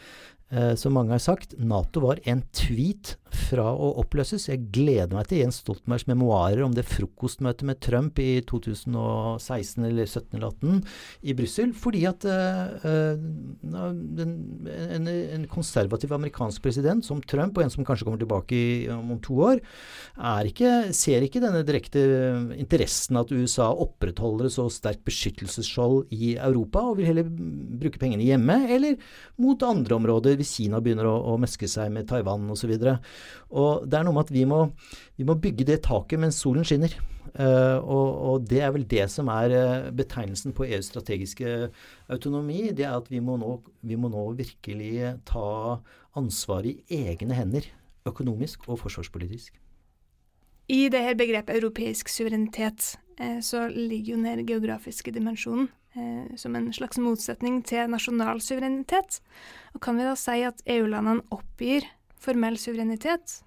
uh, 0.55 0.73
som 0.79 0.97
mange 0.97 1.15
har 1.17 1.23
sagt, 1.25 1.57
Nato 1.59 2.05
var 2.05 2.23
en 2.29 2.45
tweet 2.57 3.17
fra 3.35 3.67
å 3.73 3.91
oppløses. 4.03 4.49
Jeg 4.49 4.69
gleder 4.75 5.15
meg 5.17 5.29
til 5.31 5.43
Jens 5.43 5.61
Stoltenbergs 5.63 6.07
memoarer 6.09 6.63
om 6.65 6.75
det 6.75 6.87
frokostmøtet 6.89 7.67
med 7.69 7.81
Trump 7.85 8.21
i 8.23 8.39
2016 8.47 9.85
eller 9.89 10.09
17 10.09 10.39
eller 10.39 10.49
18 10.53 10.81
i 11.31 11.37
Brussel. 11.37 11.75
Fordi 11.77 12.05
at 12.11 12.27
uh, 12.29 13.19
den, 13.61 14.35
en, 14.71 15.11
en, 15.11 15.47
konservativ 15.51 16.15
amerikansk 16.17 16.65
president 16.65 17.05
som 17.07 17.23
Trump, 17.23 17.57
og 17.59 17.67
en 17.67 17.75
som 17.75 17.87
kanskje 17.87 18.09
kommer 18.09 18.23
tilbake 18.23 18.57
i, 18.57 18.69
om 18.93 19.19
to 19.25 19.39
år, 19.51 19.63
ikke, 20.49 20.73
ser 20.97 21.25
ikke 21.27 21.43
denne 21.43 21.65
direkte 21.67 22.03
interessen 22.61 23.19
at 23.21 23.33
USA 23.35 23.71
opprettholder 23.85 24.49
et 24.49 24.57
så 24.57 24.67
sterkt 24.73 25.05
beskyttelsesskjold 25.07 26.15
i 26.15 26.35
Europa, 26.39 26.85
og 26.89 26.99
vil 26.99 27.11
heller 27.11 27.29
bruke 27.29 28.01
pengene 28.01 28.27
hjemme 28.27 28.61
eller 28.75 28.99
mot 29.41 29.61
andre 29.67 29.99
områder, 29.99 30.39
hvis 30.39 30.55
Kina 30.59 30.81
begynner 30.85 31.09
å, 31.11 31.17
å 31.35 31.39
meske 31.41 31.69
seg 31.71 31.93
med 31.95 32.09
Taiwan 32.11 32.47
osv. 32.55 32.75
Og 33.51 33.89
det 33.89 33.99
er 33.99 34.07
noe 34.07 34.17
med 34.17 34.27
at 34.27 34.35
vi 34.35 34.45
må, 34.49 34.61
vi 35.19 35.27
må 35.29 35.37
bygge 35.41 35.67
det 35.69 35.83
taket 35.87 36.23
mens 36.23 36.41
solen 36.43 36.67
skinner. 36.67 36.95
Uh, 37.35 37.81
og, 37.83 38.09
og, 38.29 38.45
det 38.47 38.61
er 38.63 38.71
vel 38.77 38.85
det 38.87 39.09
som 39.11 39.27
er 39.33 39.51
uh, 39.51 39.89
betegnelsen 39.97 40.55
på 40.55 40.69
EUs 40.69 40.93
strategiske 40.93 41.71
autonomi. 42.13 42.69
Det 42.71 42.87
er 42.87 42.95
at 42.95 43.11
vi 43.11 43.19
må, 43.25 43.39
nå, 43.41 43.57
vi 43.83 43.99
må 43.99 44.13
nå 44.13 44.29
virkelig 44.39 45.17
ta 45.27 45.81
ansvaret 46.15 46.85
i 46.93 47.05
egne 47.11 47.35
hender. 47.35 47.67
Økonomisk 48.07 48.69
og 48.69 48.83
forsvarspolitisk. 48.83 49.57
I 50.69 50.89
det 50.89 51.01
her 51.05 51.17
begrepet 51.17 51.59
europeisk 51.59 52.09
suverenitet 52.09 52.95
eh, 53.21 53.41
så 53.45 53.67
ligger 53.69 54.15
jo 54.15 54.23
den 54.23 54.47
geografiske 54.49 55.13
dimensjonen 55.13 55.69
eh, 55.97 56.37
som 56.41 56.57
en 56.57 56.71
slags 56.73 57.01
motsetning 57.01 57.61
til 57.69 57.91
nasjonal 57.93 58.41
suverenitet. 58.41 59.21
Og 59.75 59.83
kan 59.85 59.99
vi 59.99 60.07
da 60.09 60.15
si 60.17 60.41
at 60.47 60.65
EU-landene 60.65 61.25
oppgir 61.35 61.85
formell 62.25 62.57
suverenitet 62.61 63.41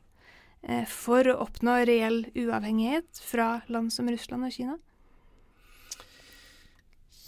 eh, 0.64 0.86
for 0.90 1.28
å 1.28 1.40
oppnå 1.48 1.80
reell 1.90 2.24
uavhengighet 2.38 3.22
fra 3.24 3.58
land 3.74 3.94
som 3.94 4.10
Russland 4.12 4.48
og 4.48 4.56
Kina? 4.56 4.78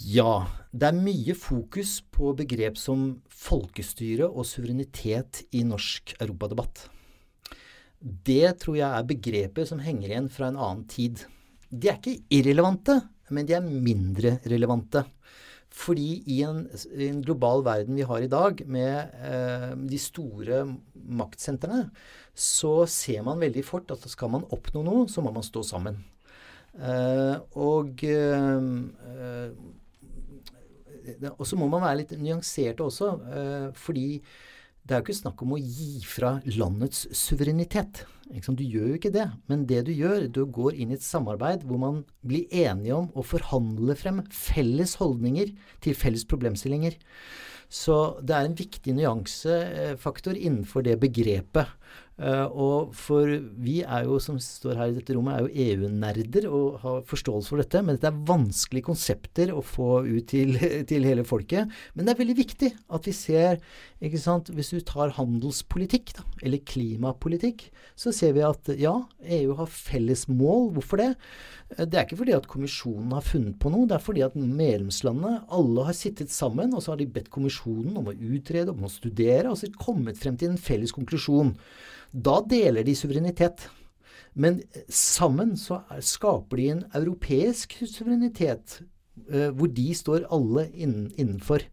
Ja. 0.06 0.48
Det 0.70 0.86
er 0.86 1.00
mye 1.02 1.34
fokus 1.34 1.96
på 2.14 2.30
begrep 2.38 2.76
som 2.78 3.24
folkestyre 3.34 4.28
og 4.30 4.46
suverenitet 4.46 5.42
i 5.58 5.64
norsk 5.66 6.14
europadebatt. 6.20 6.84
Det 8.00 8.54
tror 8.62 8.78
jeg 8.78 8.86
er 8.86 9.08
begreper 9.10 9.66
som 9.66 9.82
henger 9.82 10.12
igjen 10.12 10.30
fra 10.30 10.52
en 10.52 10.60
annen 10.60 10.84
tid. 10.92 11.24
De 11.74 11.90
er 11.90 11.98
ikke 11.98 12.22
irrelevante, 12.38 13.00
men 13.34 13.50
de 13.50 13.58
er 13.58 13.66
mindre 13.66 14.36
relevante. 14.46 15.04
Fordi 15.70 16.24
i 16.26 16.40
en, 16.48 16.64
i 16.98 17.08
en, 17.08 17.22
global 17.24 17.62
verden 17.66 17.98
vi 17.98 18.08
har 18.08 18.24
i 18.26 18.32
dag, 18.32 18.64
med 18.66 19.20
eh, 19.22 19.74
de 19.90 20.00
store 20.02 20.64
maktsentrene, 20.96 21.90
så 22.34 22.86
ser 22.90 23.22
man 23.28 23.42
veldig 23.42 23.64
fort 23.68 23.92
at 23.94 24.08
skal 24.10 24.34
man 24.34 24.48
oppnå 24.56 24.84
noe, 24.86 25.06
så 25.12 25.22
må 25.22 25.34
man 25.36 25.46
stå 25.46 25.64
sammen. 25.68 26.02
Eh, 26.80 27.36
og 27.60 28.04
eh, 28.08 29.54
og 31.30 31.46
så 31.48 31.58
må 31.58 31.68
man 31.70 31.84
være 31.84 32.02
litt 32.04 32.14
nyansert 32.22 32.82
også, 32.84 33.14
eh, 33.34 33.68
fordi 33.78 34.22
det 34.90 34.96
er 34.96 35.04
jo 35.04 35.06
ikke 35.06 35.22
snakk 35.22 35.42
om 35.46 35.52
å 35.54 35.60
gi 35.62 36.00
fra 36.10 36.40
landets 36.58 37.04
suverenitet. 37.14 38.08
Du 38.26 38.64
gjør 38.64 38.88
jo 38.90 38.96
ikke 38.98 39.12
det. 39.14 39.28
Men 39.46 39.68
det 39.70 39.84
du 39.86 39.92
gjør, 39.94 40.26
du 40.34 40.42
går 40.50 40.80
inn 40.82 40.90
i 40.90 40.98
et 40.98 41.06
samarbeid 41.06 41.62
hvor 41.70 41.78
man 41.82 42.00
blir 42.26 42.50
enige 42.50 42.98
om 42.98 43.12
å 43.14 43.26
forhandle 43.26 43.94
frem 43.98 44.24
felles 44.34 44.96
holdninger 44.98 45.54
til 45.86 45.98
felles 45.98 46.26
problemstillinger. 46.30 46.98
Så 47.70 48.18
det 48.26 48.34
er 48.34 48.50
en 48.50 48.58
viktig 48.58 48.96
nyansefaktor 48.98 50.34
innenfor 50.34 50.88
det 50.90 50.98
begrepet. 51.06 51.70
Uh, 52.20 52.52
og 52.52 52.96
for 53.00 53.30
vi 53.64 53.78
er 53.80 54.04
jo, 54.04 54.18
som 54.20 54.36
står 54.44 54.76
her 54.76 54.90
i 54.92 54.96
dette 54.98 55.16
rommet, 55.16 55.38
er 55.38 55.46
jo 55.46 55.86
EU-nerder 55.88 56.50
og 56.52 56.80
har 56.82 57.06
forståelse 57.08 57.48
for 57.54 57.62
dette. 57.64 57.80
Men 57.80 57.96
dette 57.96 58.10
er 58.12 58.24
vanskelige 58.28 58.90
konsepter 58.90 59.54
å 59.56 59.62
få 59.64 60.02
ut 60.04 60.26
til, 60.28 60.58
til, 60.90 61.06
hele 61.08 61.24
folket. 61.28 61.72
Men 61.96 62.04
det 62.04 62.14
er 62.14 62.20
veldig 62.20 62.36
viktig 62.42 62.74
at 62.92 63.08
vi 63.08 63.14
ser 63.16 63.62
ikke 64.04 64.20
sant, 64.20 64.52
Hvis 64.56 64.72
du 64.72 64.80
tar 64.84 65.16
handelspolitikk, 65.16 66.12
da, 66.18 66.26
eller 66.44 66.64
klimapolitikk, 66.64 67.66
så 68.00 68.12
ser 68.16 68.36
vi 68.36 68.44
at 68.48 68.68
ja, 68.80 68.94
EU 69.40 69.56
har 69.60 69.72
felles 69.72 70.26
mål. 70.32 70.74
Hvorfor 70.76 71.00
det? 71.00 71.14
Uh, 71.78 71.86
det 71.86 72.02
er 72.02 72.04
ikke 72.04 72.20
fordi 72.20 72.36
at 72.36 72.50
kommisjonen 72.52 73.16
har 73.16 73.24
funnet 73.24 73.56
på 73.64 73.72
noe. 73.72 73.88
Det 73.88 73.96
er 73.96 74.04
fordi 74.04 74.26
at 74.28 74.36
medlemslandene 74.36 75.46
alle 75.56 75.88
har 75.88 75.96
sittet 75.96 76.36
sammen, 76.36 76.76
og 76.76 76.84
så 76.84 76.98
har 76.98 77.00
de 77.00 77.08
bedt 77.08 77.32
kommisjonen 77.32 77.96
om 77.96 78.12
å 78.12 78.18
utrede, 78.18 78.76
om 78.76 78.84
å 78.84 78.92
studere, 78.92 79.48
og 79.48 79.56
så 79.62 79.72
kommet 79.80 80.20
frem 80.20 80.36
til 80.36 80.52
en 80.52 80.60
felles 80.60 80.92
konklusjon. 80.96 81.56
Da 82.12 82.40
deler 82.50 82.86
de 82.86 82.96
suverenitet. 82.98 83.68
Men 84.40 84.62
sammen 84.94 85.56
så 85.60 85.82
skaper 86.06 86.60
de 86.60 86.70
en 86.74 86.86
europeisk 86.98 87.76
suverenitet, 87.84 88.80
uh, 89.32 89.50
hvor 89.56 89.72
de 89.74 89.90
står 89.98 90.28
alle 90.34 90.68
innenfor. 90.74 91.66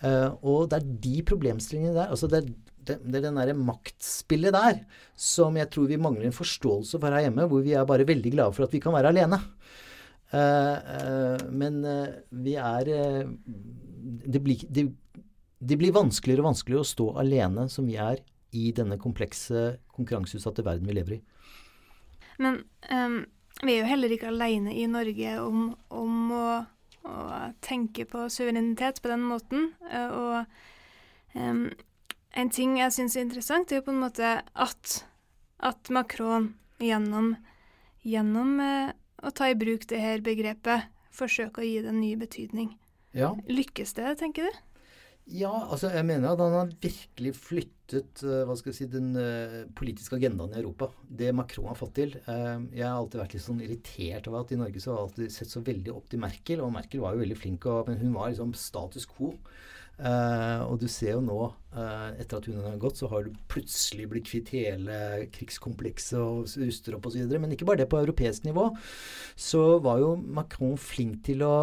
Uh, 0.00 0.32
og 0.40 0.70
det 0.70 0.80
er 0.80 0.90
de 1.06 1.22
problemstillingene 1.28 1.96
der. 1.98 2.08
altså 2.08 2.30
det 2.30 2.40
er, 2.40 2.52
det, 2.88 2.96
er 3.18 3.26
den 3.26 3.36
derre 3.36 3.54
maktspillet 3.54 4.54
der 4.56 4.78
som 5.12 5.58
jeg 5.60 5.68
tror 5.70 5.90
vi 5.90 6.00
mangler 6.00 6.30
en 6.30 6.36
forståelse 6.36 6.96
for 6.96 7.12
her 7.12 7.26
hjemme, 7.26 7.44
hvor 7.50 7.60
vi 7.66 7.74
er 7.76 7.84
bare 7.88 8.08
veldig 8.08 8.32
glade 8.32 8.56
for 8.56 8.64
at 8.64 8.72
vi 8.72 8.80
kan 8.80 8.96
være 8.96 9.12
alene. 9.12 9.42
Uh, 10.30 11.36
men 11.50 11.82
vi 12.30 12.54
er 12.54 12.94
det 14.30 14.40
blir, 14.40 14.62
det, 14.72 14.86
det 15.60 15.76
blir 15.76 15.92
vanskeligere 15.92 16.40
og 16.40 16.52
vanskeligere 16.54 16.86
å 16.86 16.92
stå 16.94 17.08
alene 17.20 17.66
som 17.68 17.88
vi 17.90 17.98
er 18.00 18.22
i 18.56 18.70
denne 18.76 18.98
komplekse, 19.00 19.78
konkurranseutsatte 19.94 20.64
verden 20.66 20.88
vi 20.88 20.96
lever 20.96 21.18
i. 21.18 21.20
Men 22.40 22.62
um, 22.90 23.20
vi 23.62 23.74
er 23.74 23.82
jo 23.82 23.90
heller 23.90 24.14
ikke 24.14 24.30
alene 24.30 24.74
i 24.74 24.86
Norge 24.90 25.36
om, 25.42 25.70
om 25.92 26.32
å, 26.34 26.46
å, 27.04 27.16
tenke 27.64 28.06
på 28.08 28.26
suverenitet 28.32 29.02
på 29.02 29.12
den 29.12 29.26
måten. 29.28 29.70
Uh, 29.90 30.08
og 30.08 31.36
um, 31.36 31.66
en 32.30 32.52
ting 32.54 32.78
jeg 32.80 32.96
syns 32.96 33.18
er 33.18 33.26
interessant, 33.28 33.70
er 33.70 33.82
jo 33.82 33.88
på 33.90 33.94
en 33.94 34.02
måte 34.06 34.32
at, 34.40 34.96
at 35.58 35.92
Macron 35.92 36.54
gjennom, 36.80 37.34
gjennom 38.06 38.56
uh, 38.62 38.96
å 39.20 39.34
ta 39.36 39.50
i 39.50 39.58
bruk 39.58 39.86
det 39.90 40.00
her 40.00 40.24
begrepet 40.24 40.88
forsøker 41.14 41.62
å 41.62 41.68
gi 41.68 41.80
det 41.84 41.92
en 41.92 42.00
ny 42.00 42.14
betydning. 42.18 42.72
Ja. 43.16 43.34
Lykkes 43.50 43.96
det, 43.98 44.14
tenker 44.22 44.46
du? 44.46 44.58
Ja, 45.30 45.52
altså 45.70 45.90
jeg 45.92 46.06
mener 46.08 46.32
at 46.32 46.40
han 46.42 46.56
har 46.56 46.70
virkelig 46.82 47.34
flyttet 47.90 48.22
uh, 48.26 48.42
hva 48.46 48.56
skal 48.58 48.70
jeg 48.72 48.78
si, 48.78 48.88
den 48.90 49.10
uh, 49.18 49.64
politiske 49.76 50.16
agendaen 50.18 50.54
i 50.54 50.60
Europa. 50.60 50.90
Det 51.02 51.32
Macron 51.36 51.70
har 51.70 51.78
fått 51.78 51.96
til. 51.98 52.14
Uh, 52.26 52.66
jeg 52.74 52.86
har 52.86 52.96
alltid 52.96 53.22
vært 53.22 53.34
litt 53.36 53.46
sånn 53.46 53.62
irritert 53.64 54.28
over 54.30 54.44
at 54.44 54.54
i 54.54 54.60
Norge 54.60 54.82
så 54.82 54.94
har 54.94 55.06
alltid 55.06 55.34
sett 55.34 55.52
så 55.52 55.62
veldig 55.66 55.94
opp 55.94 56.10
til 56.10 56.22
Merkel. 56.22 56.62
Og 56.64 56.72
Merkel 56.74 57.02
var 57.04 57.16
jo 57.16 57.24
veldig 57.24 57.38
flink, 57.38 57.66
men 57.88 58.00
hun 58.02 58.14
var 58.16 58.30
liksom 58.32 58.54
status 58.58 59.08
quo. 59.10 59.34
Og 60.00 60.76
du 60.80 60.86
ser 60.88 61.18
jo 61.18 61.24
nå, 61.24 61.40
etter 61.70 62.40
at 62.40 62.46
hun 62.50 62.64
har 62.64 62.78
gått, 62.82 62.98
så 62.98 63.06
har 63.12 63.26
du 63.26 63.36
plutselig 63.50 64.08
blitt 64.10 64.26
kvitt 64.26 64.50
hele 64.56 65.26
krigskomplekset 65.30 66.18
og 66.18 66.48
ruster 66.58 66.96
opp 66.96 67.06
osv. 67.06 67.30
Men 67.36 67.54
ikke 67.54 67.68
bare 67.68 67.82
det. 67.82 67.88
På 67.90 68.00
europeisk 68.00 68.48
nivå 68.48 68.66
så 69.38 69.62
var 69.84 70.00
jo 70.02 70.16
Macron 70.18 70.74
flink 70.80 71.22
til 71.28 71.44
å 71.46 71.54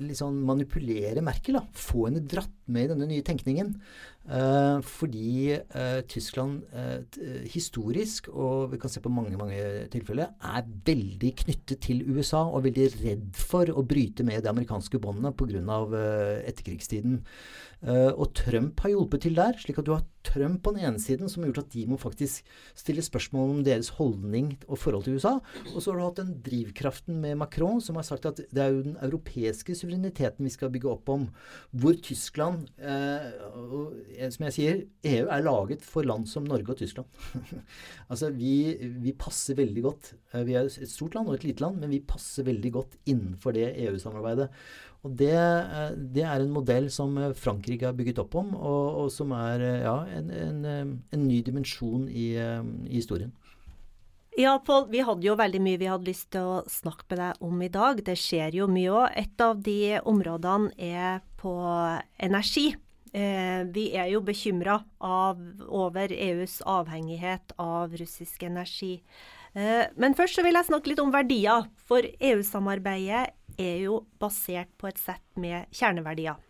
liksom 0.00 0.40
manipulere 0.48 1.24
Merkel. 1.24 1.60
da, 1.60 1.66
Få 1.76 2.06
henne 2.08 2.24
dratt 2.24 2.54
med 2.72 2.86
i 2.86 2.92
denne 2.94 3.10
nye 3.10 3.26
tenkningen. 3.26 3.76
Uh, 4.22 4.78
fordi 4.86 5.56
uh, 5.74 6.00
Tyskland 6.06 6.60
uh, 6.78 7.02
historisk, 7.50 8.28
og 8.28 8.70
vi 8.70 8.78
kan 8.78 8.90
se 8.92 9.00
på 9.02 9.10
mange 9.10 9.34
mange 9.36 9.58
tilfeller, 9.90 10.30
er 10.38 10.68
veldig 10.86 11.32
knyttet 11.42 11.82
til 11.82 12.04
USA 12.06 12.44
og 12.46 12.62
veldig 12.68 12.86
redd 13.00 13.24
for 13.34 13.66
å 13.74 13.82
bryte 13.82 14.22
med 14.22 14.44
de 14.44 14.52
amerikanske 14.52 15.02
båndene 15.02 15.34
pga. 15.34 15.58
Uh, 15.62 16.38
etterkrigstiden. 16.46 17.18
Uh, 17.82 18.14
og 18.14 18.30
Trump 18.38 18.78
har 18.84 18.92
hjulpet 18.92 19.24
til 19.24 19.34
der, 19.34 19.56
slik 19.58 19.80
at 19.80 19.86
du 19.88 19.96
har 19.96 20.04
Trump 20.22 20.60
på 20.62 20.72
den 20.74 20.84
ene 20.86 21.00
siden 21.02 21.30
som 21.30 21.42
har 21.42 21.50
gjort 21.50 21.64
at 21.64 21.72
de 21.74 21.84
må 21.90 21.98
faktisk 21.98 22.46
stille 22.78 23.02
spørsmål 23.02 23.56
om 23.56 23.62
deres 23.66 23.90
holdning 23.98 24.52
og 24.68 24.78
forhold 24.78 25.06
til 25.06 25.18
USA. 25.18 25.34
Og 25.74 25.82
så 25.82 25.90
har 25.90 25.98
du 25.98 26.04
hatt 26.04 26.20
den 26.20 26.36
drivkraften 26.46 27.18
med 27.24 27.40
Macron 27.40 27.82
som 27.82 27.98
har 27.98 28.06
sagt 28.06 28.28
at 28.30 28.42
det 28.44 28.62
er 28.62 28.70
jo 28.70 28.84
den 28.86 28.94
europeiske 29.02 29.74
suvereniteten 29.78 30.46
vi 30.46 30.52
skal 30.54 30.70
bygge 30.72 30.92
opp 30.92 31.10
om. 31.12 31.26
Hvor 31.74 31.98
Tyskland 31.98 32.70
uh, 32.78 33.26
og, 33.50 33.98
Som 34.30 34.46
jeg 34.46 34.56
sier, 34.56 34.80
EU 35.10 35.26
er 35.26 35.44
laget 35.44 35.82
for 35.86 36.06
land 36.06 36.28
som 36.30 36.46
Norge 36.46 36.76
og 36.76 36.78
Tyskland. 36.78 37.08
altså 38.10 38.30
vi, 38.30 38.78
vi, 39.02 39.16
passer 39.18 39.58
veldig 39.58 39.82
godt. 39.82 40.14
Uh, 40.32 40.44
vi 40.46 40.54
er 40.54 40.70
et 40.70 40.90
stort 40.90 41.18
land 41.18 41.28
og 41.28 41.40
et 41.40 41.50
lite 41.50 41.66
land, 41.66 41.82
men 41.82 41.92
vi 41.92 42.02
passer 42.06 42.46
veldig 42.46 42.72
godt 42.78 42.96
innenfor 43.10 43.58
det 43.58 43.72
EU-samarbeidet. 43.88 44.52
Og 45.02 45.14
det, 45.18 45.34
eh, 45.34 45.94
det, 46.14 46.22
er 46.22 46.38
en 46.44 46.52
modell 46.54 46.86
som 46.94 47.16
eh, 47.18 47.34
Frankrike 47.34 47.88
har 47.88 47.96
bygget 47.98 48.20
opp 48.22 48.36
om, 48.38 48.52
og, 48.54 49.00
og 49.02 49.08
som 49.10 49.34
er 49.34 49.64
eh, 49.66 49.80
ja, 49.82 49.96
en, 50.14 50.30
en, 50.30 50.60
en, 51.10 51.24
ny 51.26 51.40
dimensjon 51.42 52.06
i, 52.06 52.28
i 52.38 52.94
historien. 52.94 53.32
Ja, 54.38 54.54
Pål, 54.64 54.86
vi 54.94 55.02
hadde 55.04 55.26
jo 55.26 55.34
veldig 55.36 55.60
mye 55.60 55.80
vi 55.80 55.90
hadde 55.90 56.08
lyst 56.08 56.30
til 56.32 56.46
å 56.54 56.62
snakke 56.70 57.04
med 57.10 57.18
deg 57.20 57.42
om 57.44 57.66
i 57.66 57.72
dag. 57.72 57.98
Det 58.06 58.14
skjer 58.16 58.54
jo 58.62 58.70
mye 58.70 58.94
òg. 58.94 59.18
Et 59.20 59.44
av 59.44 59.58
de 59.60 59.98
områdene 60.08 60.70
er 60.78 61.20
på 61.42 61.52
energi. 62.22 62.70
Eh, 63.12 63.66
vi 63.74 63.90
er 63.98 64.08
jo 64.14 64.22
bekymra 64.24 64.78
over 65.02 66.14
EUs 66.14 66.62
avhengighet 66.64 67.52
av 67.60 67.92
russisk 67.98 68.46
energi. 68.48 69.00
Men 69.52 70.14
først 70.16 70.38
så 70.38 70.46
vil 70.46 70.56
jeg 70.56 70.64
snakke 70.64 70.88
litt 70.88 71.00
om 71.02 71.10
verdier. 71.12 71.66
For 71.84 72.00
EU-samarbeidet 72.00 73.34
er 73.60 73.82
jo 73.84 74.02
basert 74.22 74.72
på 74.78 74.88
et 74.90 75.00
sett 75.00 75.24
med 75.40 75.68
kjerneverdier. 75.74 76.40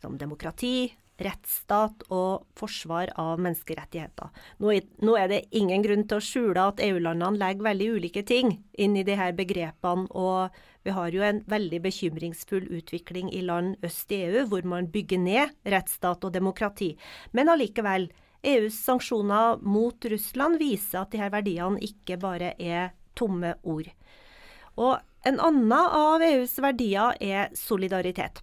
Som 0.00 0.16
demokrati, 0.18 0.90
rettsstat 1.20 2.06
og 2.14 2.46
forsvar 2.58 3.12
av 3.20 3.40
menneskerettigheter. 3.42 4.30
Nå, 4.60 5.16
er 5.16 5.28
det 5.28 5.42
ingen 5.56 5.84
grunn 5.84 6.06
til 6.08 6.20
å 6.20 6.24
skjule 6.24 6.66
at 6.72 6.80
EU-landene 6.84 7.40
legger 7.40 7.66
veldig 7.68 7.88
ulike 7.98 8.24
ting 8.26 8.54
inn 8.80 8.96
i 8.96 9.04
her 9.04 9.34
begrepene, 9.36 10.08
og 10.10 10.56
vi 10.86 10.94
har 10.96 11.12
jo 11.12 11.24
en 11.26 11.42
veldig 11.50 11.82
bekymringsfull 11.84 12.70
utvikling 12.78 13.28
i 13.36 13.42
land 13.44 13.76
øst 13.84 14.12
i 14.16 14.22
EU, 14.30 14.46
hvor 14.48 14.64
man 14.64 14.88
bygger 14.92 15.20
ned 15.20 15.54
rettsstat 15.68 16.24
og 16.24 16.32
demokrati. 16.32 16.94
Men 17.36 17.52
allikevel, 17.52 18.08
EUs 18.40 18.78
sanksjoner 18.86 19.60
mot 19.60 20.04
Russland 20.08 20.56
viser 20.62 21.02
at 21.02 21.16
her 21.20 21.32
verdiene 21.34 21.82
ikke 21.84 22.16
bare 22.20 22.54
er 22.56 22.94
tomme 23.18 23.52
ord. 23.68 23.90
Og 24.80 24.96
en 25.28 25.40
annen 25.44 25.72
av 25.76 26.22
EUs 26.24 26.56
verdier 26.64 27.16
er 27.20 27.50
solidaritet. 27.56 28.40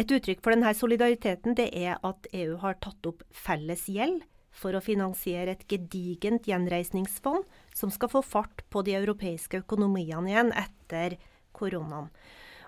Et 0.00 0.08
uttrykk 0.08 0.40
for 0.40 0.54
denne 0.54 0.72
solidariteten 0.72 1.56
det 1.58 1.68
er 1.76 1.98
at 2.00 2.28
EU 2.32 2.56
har 2.62 2.78
tatt 2.80 3.08
opp 3.10 3.20
felles 3.36 3.84
gjeld 3.92 4.22
for 4.56 4.76
å 4.76 4.84
finansiere 4.84 5.52
et 5.52 5.66
gedigent 5.68 6.48
gjenreisningsfond 6.48 7.44
som 7.76 7.92
skal 7.92 8.10
få 8.12 8.22
fart 8.24 8.64
på 8.72 8.84
de 8.86 8.96
europeiske 8.96 9.60
økonomiene 9.64 10.32
igjen 10.32 10.54
etter 10.56 11.18
koronaen. 11.56 12.08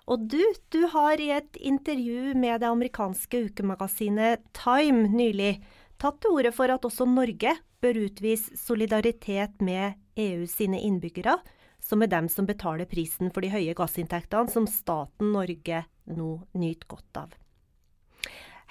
Og 0.04 0.26
du, 0.28 0.40
du 0.68 0.83
har 0.92 1.16
i 1.16 1.30
et 1.33 1.57
intervju 1.57 2.35
med 2.37 2.61
det 2.61 2.68
amerikanske 2.68 3.46
ukemagasinet 3.48 4.42
Time 4.57 5.09
nylig 5.09 5.62
tatt 6.00 6.20
til 6.20 6.37
orde 6.37 6.52
for 6.52 6.68
at 6.68 6.85
også 6.85 7.09
Norge 7.09 7.54
bør 7.80 8.02
utvise 8.04 8.52
solidaritet 8.61 9.64
med 9.64 9.96
EU 10.20 10.44
sine 10.48 10.83
innbyggere 10.85 11.38
som 11.84 12.02
er 12.02 12.10
dem 12.12 12.30
som 12.32 12.48
betaler 12.48 12.88
prisen 12.88 13.32
for 13.32 13.44
de 13.44 13.52
høye 13.52 13.76
gassinntektene 13.76 14.52
som 14.52 14.68
staten 14.70 15.34
Norge 15.34 15.84
nå 16.10 16.30
nyter 16.56 16.88
godt 16.90 17.20
av. 17.20 17.34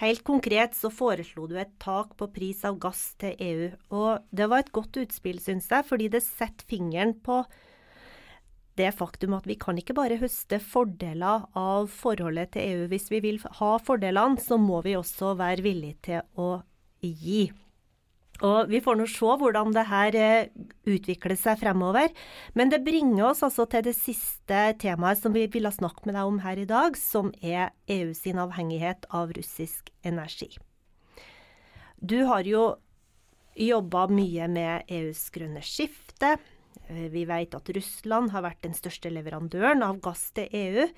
Helt 0.01 0.23
konkret 0.25 0.73
så 0.75 0.89
foreslo 0.91 1.45
du 1.47 1.53
et 1.61 1.75
tak 1.81 2.15
på 2.17 2.27
pris 2.33 2.63
av 2.65 2.79
gass 2.81 3.11
til 3.21 3.37
EU, 3.37 3.67
og 3.93 4.25
det 4.33 4.49
var 4.49 4.63
et 4.63 4.73
godt 4.73 4.97
utspill, 5.03 5.37
syns 5.39 5.69
jeg, 5.69 5.85
fordi 5.85 6.09
det 6.11 6.23
setter 6.25 6.67
fingeren 6.67 7.13
på 7.23 7.43
det 8.79 8.89
faktum 8.97 9.35
at 9.37 9.45
vi 9.45 9.55
kan 9.61 9.77
ikke 9.77 9.93
bare 9.93 10.17
høste 10.17 10.57
fordeler 10.57 11.45
av 11.53 11.91
forholdet 11.93 12.55
til 12.55 12.65
EU. 12.65 12.85
Hvis 12.89 13.11
vi 13.13 13.21
vil 13.21 13.37
ha 13.59 13.75
fordelene, 13.77 14.41
så 14.41 14.57
må 14.57 14.81
vi 14.85 14.97
også 14.97 15.35
være 15.37 15.65
villige 15.65 15.99
til 16.09 16.41
å 16.41 16.55
gi. 17.03 17.51
Og 18.41 18.69
Vi 18.69 18.81
får 18.81 18.97
nå 18.97 19.05
se 19.07 19.35
hvordan 19.39 19.73
det 19.75 19.85
her 19.87 20.15
eh, 20.17 20.47
utvikler 20.89 21.37
seg 21.37 21.59
fremover. 21.61 22.09
Men 22.57 22.71
det 22.73 22.83
bringer 22.83 23.29
oss 23.29 23.43
altså 23.45 23.67
til 23.69 23.85
det 23.85 23.93
siste 23.95 24.73
temaet 24.81 25.21
som 25.21 25.35
vi 25.35 25.45
ville 25.47 25.71
snakke 25.71 26.07
med 26.07 26.17
deg 26.17 26.27
om 26.27 26.41
her 26.41 26.57
i 26.57 26.65
dag, 26.65 26.97
som 26.97 27.29
er 27.41 27.71
EU 27.87 28.13
sin 28.17 28.41
avhengighet 28.41 29.05
av 29.13 29.31
russisk 29.37 29.93
energi. 30.03 30.49
Du 32.01 32.25
har 32.27 32.43
jo 32.43 32.73
jobba 33.53 34.07
mye 34.09 34.49
med 34.49 34.89
EUs 34.91 35.29
grønne 35.33 35.61
skifte. 35.61 36.35
Eh, 36.89 37.07
vi 37.13 37.27
vet 37.29 37.53
at 37.53 37.69
Russland 37.77 38.33
har 38.33 38.43
vært 38.49 38.65
den 38.65 38.73
største 38.73 39.13
leverandøren 39.13 39.85
av 39.85 40.01
gass 40.03 40.31
til 40.35 40.49
EU. 40.49 40.89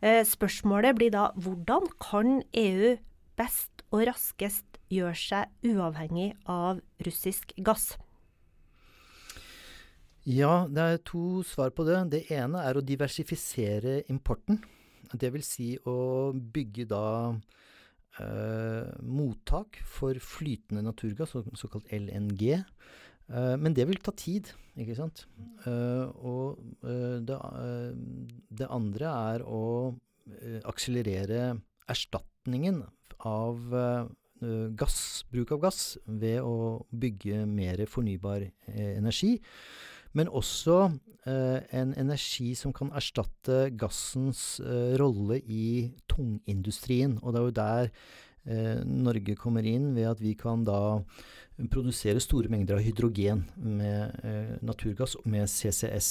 Eh, 0.00 0.22
spørsmålet 0.22 0.96
blir 0.96 1.10
da 1.10 1.28
hvordan 1.34 1.90
kan 1.98 2.38
EU 2.54 2.94
best 3.38 3.84
og 3.90 4.06
raskest 4.08 4.67
gjør 4.92 5.16
seg 5.18 5.70
uavhengig 5.70 6.32
av 6.48 6.82
russisk 7.06 7.54
gass? 7.64 7.92
Ja, 10.28 10.66
det 10.68 10.82
er 10.84 10.98
to 11.08 11.40
svar 11.46 11.70
på 11.72 11.86
det. 11.88 12.00
Det 12.12 12.26
ene 12.36 12.60
er 12.68 12.76
å 12.76 12.84
diversifisere 12.84 14.02
importen. 14.12 14.60
Det 15.08 15.30
vil 15.32 15.44
si 15.46 15.70
å 15.88 16.34
bygge 16.36 16.84
da 16.90 17.04
eh, 18.20 18.90
mottak 19.00 19.80
for 19.88 20.18
flytende 20.20 20.84
naturgass, 20.84 21.32
såkalt 21.56 21.88
LNG. 21.88 22.58
Eh, 22.58 23.54
men 23.56 23.72
det 23.76 23.88
vil 23.88 24.02
ta 24.04 24.12
tid, 24.12 24.52
ikke 24.76 24.98
sant. 24.98 25.24
Eh, 25.64 26.04
og 26.20 26.60
eh, 26.84 27.16
det, 27.24 27.40
eh, 27.64 28.36
det, 28.60 28.68
andre 28.68 29.14
er 29.32 29.48
å 29.48 29.64
eh, 30.42 30.60
akselerere 30.68 31.54
erstatningen 31.88 32.82
av 33.24 33.72
gass, 34.78 35.24
bruk 35.32 35.52
av 35.56 35.62
gass 35.66 35.96
ved 36.06 36.40
å 36.44 36.84
bygge 36.90 37.44
mer 37.48 37.84
fornybar 37.90 38.46
eh, 38.46 38.94
energi. 38.96 39.36
Men 40.16 40.30
også 40.32 40.76
uh, 40.88 41.58
en 41.76 41.92
energi 42.00 42.54
som 42.56 42.72
kan 42.72 42.88
erstatte 42.96 43.68
gassens 43.76 44.60
rolle 44.98 45.36
i 45.44 45.90
tungindustrien. 46.08 47.18
Og 47.22 47.34
det 47.34 47.40
er 47.40 47.46
jo 47.46 47.58
der 47.60 47.92
Norge 48.88 49.34
kommer 49.36 49.66
inn 49.68 49.90
ved 49.92 50.06
at 50.08 50.20
vi 50.24 50.30
kan 50.38 50.62
da 50.64 51.02
produsere 51.68 52.22
store 52.22 52.48
mengder 52.48 52.78
av 52.78 52.86
hydrogen 52.86 53.42
med 53.60 54.62
naturgass 54.64 55.18
og 55.18 55.26
med 55.28 55.50
CCS. 55.52 56.08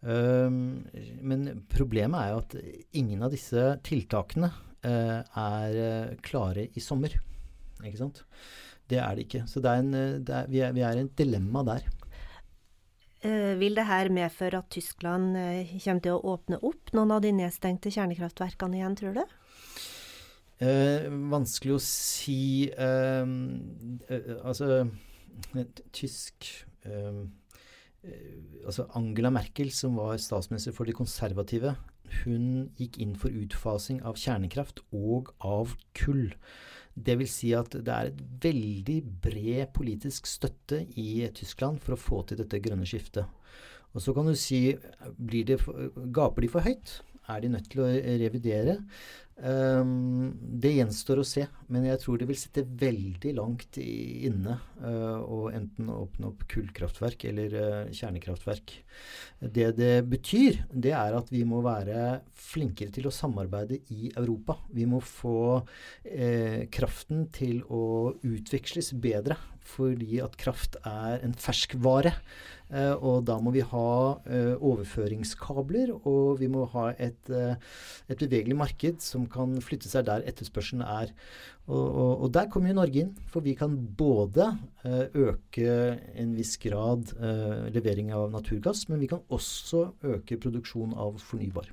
Um, 0.00 0.86
men 1.20 1.44
problemet 1.68 2.22
er 2.22 2.32
jo 2.32 2.40
at 2.40 2.56
ingen 3.02 3.26
av 3.26 3.34
disse 3.36 3.66
tiltakene 3.84 4.48
er 4.80 6.16
klare 6.24 6.70
i 6.72 6.80
sommer. 6.80 7.18
Ikke 7.86 8.00
sant? 8.00 8.22
Det 8.90 8.98
er 9.00 9.16
det 9.16 9.26
ikke. 9.26 9.44
Så 9.50 9.62
det 9.64 9.70
er 9.72 9.82
en, 9.82 9.92
eh, 9.96 10.20
det 10.20 10.36
er, 10.36 10.48
vi, 10.52 10.62
er, 10.64 10.72
vi 10.76 10.84
er 10.86 10.98
i 10.98 11.04
et 11.06 11.18
dilemma 11.18 11.64
der. 11.68 11.86
Uh, 13.22 13.54
vil 13.54 13.76
det 13.78 13.86
her 13.86 14.10
medføre 14.10 14.58
at 14.58 14.70
Tyskland 14.74 15.36
kommer 15.36 16.02
til 16.02 16.16
å 16.16 16.32
åpne 16.34 16.58
opp 16.66 16.90
noen 16.96 17.12
av 17.14 17.22
de 17.22 17.30
nedstengte 17.36 17.92
kjernekraftverkene 17.94 18.80
igjen, 18.80 18.98
tror 18.98 19.20
du? 19.20 19.24
vanskelig 20.62 21.72
å 21.74 21.78
si 21.82 22.68
Altså, 22.78 24.66
tysk 25.90 26.46
Eh, 28.02 28.66
altså 28.66 28.86
Angela 28.98 29.30
Merkel, 29.30 29.70
som 29.70 29.96
var 29.96 30.16
statsminister 30.18 30.74
for 30.74 30.88
de 30.88 30.94
konservative, 30.96 31.76
hun 32.22 32.72
gikk 32.76 32.98
inn 33.00 33.14
for 33.16 33.32
utfasing 33.32 34.02
av 34.04 34.18
kjernekraft 34.20 34.82
og 34.92 35.30
av 35.38 35.76
kull. 35.96 36.32
Det 36.94 37.16
vil 37.20 37.28
si 37.30 37.52
at 37.56 37.72
det 37.72 37.92
er 37.92 38.10
et 38.10 38.20
veldig 38.42 38.98
bred 39.24 39.70
politisk 39.76 40.28
støtte 40.28 40.82
i 41.00 41.24
Tyskland 41.34 41.80
for 41.80 41.96
å 41.96 42.00
få 42.00 42.20
til 42.28 42.42
dette 42.42 42.60
grønne 42.62 42.88
skiftet. 42.88 43.24
Og 43.92 44.04
så 44.04 44.14
kan 44.16 44.28
du 44.28 44.36
si 44.38 44.72
det, 44.72 45.58
Gaper 46.12 46.44
de 46.44 46.52
for 46.52 46.64
høyt? 46.64 47.00
Er 47.30 47.42
de 47.42 47.52
nødt 47.52 47.68
til 47.72 47.84
å 47.84 47.88
revidere? 48.20 48.78
Um, 49.42 50.36
det 50.62 50.70
gjenstår 50.76 51.18
å 51.18 51.26
se, 51.26 51.48
men 51.66 51.88
jeg 51.88 51.98
tror 51.98 52.20
det 52.20 52.28
vil 52.28 52.38
sitte 52.38 52.62
veldig 52.62 53.32
langt 53.34 53.74
inne 53.82 54.54
uh, 54.78 55.18
å 55.18 55.48
enten 55.50 55.88
åpne 55.90 56.28
opp 56.28 56.44
kullkraftverk 56.52 57.26
eller 57.26 57.56
uh, 57.58 57.90
kjernekraftverk. 57.90 58.76
Det 59.42 59.72
det 59.80 59.96
betyr, 60.06 60.60
det 60.70 60.94
er 60.94 61.18
at 61.18 61.32
vi 61.34 61.42
må 61.48 61.58
være 61.66 62.20
flinkere 62.38 62.94
til 62.94 63.10
å 63.10 63.14
samarbeide 63.14 63.80
i 63.90 64.12
Europa. 64.12 64.60
Vi 64.70 64.86
må 64.86 65.02
få 65.02 65.40
uh, 65.58 66.60
kraften 66.70 67.26
til 67.34 67.64
å 67.66 68.12
utveksles 68.22 68.92
bedre, 69.02 69.40
fordi 69.64 70.20
at 70.24 70.38
kraft 70.40 70.78
er 70.84 71.22
en 71.22 71.36
ferskvare. 71.38 72.14
Uh, 72.72 72.96
og 73.04 73.26
da 73.28 73.34
må 73.42 73.50
vi 73.52 73.60
ha 73.68 73.88
uh, 74.16 74.54
overføringskabler, 74.64 75.90
og 76.08 76.38
vi 76.40 76.48
må 76.48 76.64
ha 76.72 76.86
et, 76.96 77.20
uh, 77.28 77.52
et, 78.08 78.16
bevegelig 78.16 78.56
marked 78.56 79.02
som 79.04 79.26
kan 79.28 79.58
flytte 79.60 79.90
seg 79.90 80.06
der 80.08 80.24
etterspørselen 80.30 80.80
er. 80.86 81.12
Og, 81.66 81.82
og, 81.82 82.12
og 82.24 82.32
der 82.32 82.48
kommer 82.52 82.72
jo 82.72 82.78
Norge 82.78 83.02
inn, 83.04 83.10
for 83.30 83.44
vi 83.44 83.52
kan 83.54 83.76
både 83.76 84.48
øke 85.14 85.74
en 86.18 86.32
viss 86.34 86.56
grad 86.58 87.12
levering 87.70 88.10
av 88.16 88.32
naturgass, 88.32 88.88
men 88.90 88.98
vi 88.98 89.06
kan 89.12 89.22
også 89.30 89.84
øke 90.16 90.40
produksjon 90.42 90.96
av 90.98 91.20
fornybar. 91.22 91.68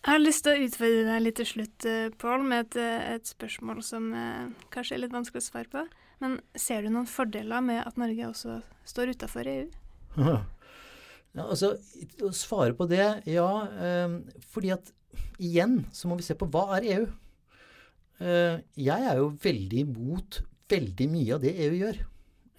Jeg 0.00 0.14
har 0.14 0.22
lyst 0.22 0.46
til 0.46 0.54
å 0.56 0.64
utfordre 0.64 1.02
deg 1.10 1.26
litt 1.26 1.38
til 1.42 1.50
slutt, 1.50 1.88
Pål, 2.22 2.46
med 2.48 2.72
et, 2.72 2.80
et, 3.18 3.34
spørsmål 3.34 3.84
som 3.84 4.08
kanskje 4.72 4.96
er 4.96 5.04
litt 5.04 5.14
vanskelig 5.14 5.44
å 5.44 5.48
svare 5.50 5.70
på. 5.74 5.84
Men 6.22 6.38
ser 6.58 6.84
du 6.84 6.92
noen 6.92 7.08
fordeler 7.10 7.64
med 7.64 7.82
at 7.82 7.98
Norge 8.00 8.28
også 8.30 8.60
står 8.88 9.16
utafor 9.16 9.48
EU? 9.50 9.68
Ja, 11.32 11.46
altså, 11.48 11.70
Å 12.20 12.28
svare 12.36 12.74
på 12.76 12.84
det, 12.90 13.06
ja. 13.24 13.46
Eh, 13.80 14.16
fordi 14.52 14.68
at 14.74 14.90
igjen 15.40 15.78
så 15.88 16.10
må 16.10 16.18
vi 16.18 16.26
se 16.26 16.36
på 16.36 16.44
hva 16.52 16.66
er 16.76 16.88
EU? 16.90 17.06
Eh, 18.20 18.58
jeg 18.76 19.06
er 19.08 19.16
jo 19.16 19.30
veldig 19.40 19.80
imot 19.86 20.42
veldig 20.72 21.06
mye 21.12 21.36
av 21.36 21.40
det 21.42 21.54
EU 21.66 21.72
gjør. 21.78 22.02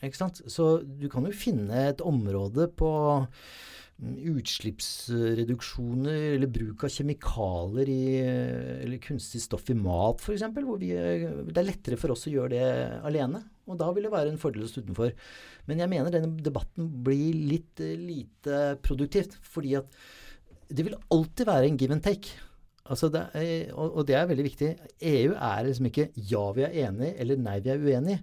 Ikke 0.03 0.19
sant? 0.19 0.41
Så 0.51 0.81
du 0.83 1.05
kan 1.11 1.25
jo 1.29 1.35
finne 1.37 1.85
et 1.91 2.01
område 2.03 2.67
på 2.77 2.89
utslippsreduksjoner 4.03 6.33
eller 6.35 6.49
bruk 6.51 6.83
av 6.83 6.89
kjemikalier 6.91 7.87
i, 7.91 8.19
eller 8.83 8.97
kunstig 9.03 9.41
stoff 9.43 9.69
i 9.71 9.75
mat 9.77 10.19
f.eks. 10.19 10.43
Hvor 10.55 10.79
det 10.81 10.91
er 10.97 11.67
lettere 11.67 11.97
for 11.99 12.11
oss 12.15 12.27
å 12.27 12.33
gjøre 12.33 12.53
det 12.55 12.65
alene. 13.07 13.39
Og 13.69 13.75
da 13.79 13.87
vil 13.95 14.05
det 14.07 14.13
være 14.13 14.29
en 14.33 14.41
fordel 14.41 14.65
å 14.65 14.69
stå 14.69 14.79
utenfor. 14.83 15.09
Men 15.69 15.81
jeg 15.83 15.91
mener 15.93 16.09
denne 16.11 16.43
debatten 16.43 16.83
blir 17.05 17.33
litt 17.53 17.75
uh, 17.79 17.95
lite 17.95 18.53
produktivt. 18.83 19.33
Fordi 19.53 19.71
at 19.79 19.87
det 20.73 20.83
vil 20.87 21.01
alltid 21.13 21.45
være 21.47 21.65
en 21.69 21.79
give 21.79 21.93
and 21.95 22.03
take. 22.03 22.29
Altså 22.83 23.07
det 23.13 23.21
er, 23.39 23.71
og, 23.71 23.87
og, 23.93 24.01
det 24.07 24.15
er 24.19 24.27
veldig 24.27 24.47
viktig. 24.49 24.69
EU 25.13 25.31
er 25.37 25.59
liksom 25.69 25.87
ikke 25.87 26.09
ja, 26.17 26.43
vi 26.55 26.61
er 26.67 26.73
enige, 26.89 27.13
eller 27.23 27.35
nei, 27.39 27.57
vi 27.63 27.71
er 27.71 27.85
uenige. 27.85 28.19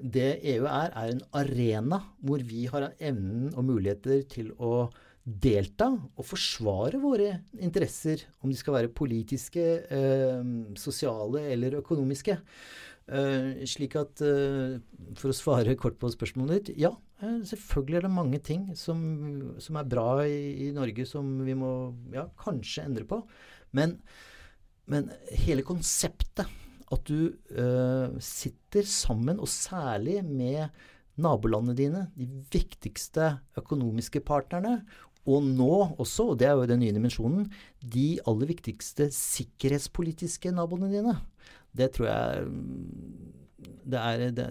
Det 0.00 0.30
EU 0.56 0.64
er, 0.64 0.88
er 0.96 1.08
en 1.12 1.22
arena 1.36 1.98
hvor 2.24 2.40
vi 2.46 2.64
har 2.72 2.88
evnen 2.96 3.52
og 3.52 3.66
muligheter 3.68 4.24
til 4.32 4.48
å 4.56 4.88
delta 5.24 5.90
og 5.92 6.24
forsvare 6.24 6.98
våre 7.00 7.32
interesser, 7.60 8.22
om 8.40 8.50
de 8.50 8.56
skal 8.58 8.78
være 8.78 8.94
politiske, 8.94 9.64
eh, 9.90 10.46
sosiale 10.80 11.44
eller 11.52 11.78
økonomiske. 11.80 12.38
Eh, 13.10 13.66
slik 13.66 13.96
at 13.98 14.20
eh, 14.22 14.78
For 15.18 15.32
å 15.32 15.34
svare 15.34 15.74
kort 15.78 15.98
på 15.98 16.12
spørsmålet 16.12 16.68
ditt. 16.68 16.78
Ja, 16.84 16.92
eh, 17.20 17.40
selvfølgelig 17.48 17.98
er 17.98 18.06
det 18.06 18.14
mange 18.14 18.38
ting 18.38 18.68
som, 18.78 19.00
som 19.58 19.78
er 19.80 19.88
bra 19.90 20.22
i, 20.22 20.68
i, 20.68 20.70
Norge 20.76 21.06
som 21.08 21.40
vi 21.46 21.56
må 21.58 21.72
ja, 22.14 22.28
kanskje 22.38 22.86
endre 22.86 23.06
på. 23.10 23.20
Men, 23.76 23.98
men 24.90 25.10
hele 25.42 25.66
konseptet, 25.66 26.46
at 26.90 27.06
du 27.06 27.34
eh, 27.50 28.16
sitter 28.22 28.86
sammen, 28.86 29.42
og 29.42 29.50
særlig 29.50 30.20
med 30.26 30.70
nabolandene 31.20 31.76
dine, 31.76 32.06
de 32.16 32.26
viktigste 32.52 33.32
økonomiske 33.58 34.22
partnerne, 34.26 34.80
og 35.28 35.44
nå 35.44 35.74
også, 36.00 36.30
og 36.32 36.38
det 36.40 36.48
er 36.48 36.56
jo 36.56 36.68
den 36.70 36.80
nye 36.82 36.94
dimensjonen, 36.96 37.48
de 37.80 38.18
aller 38.28 38.48
viktigste 38.50 39.10
sikkerhetspolitiske 39.14 40.52
naboene 40.56 40.88
dine. 40.92 41.16
Det 41.76 41.90
tror 41.96 42.08
jeg 42.08 42.48
det 43.90 44.00
er, 44.00 44.30
det, 44.32 44.46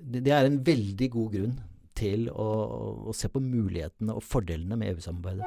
det, 0.00 0.22
det 0.24 0.32
er 0.32 0.48
en 0.48 0.60
veldig 0.64 1.08
god 1.12 1.34
grunn 1.36 1.58
til 1.98 2.28
å, 2.32 2.48
å 3.10 3.14
se 3.16 3.28
på 3.28 3.42
mulighetene 3.42 4.16
og 4.16 4.24
fordelene 4.24 4.78
med 4.80 4.94
EU-samarbeidet. 4.94 5.44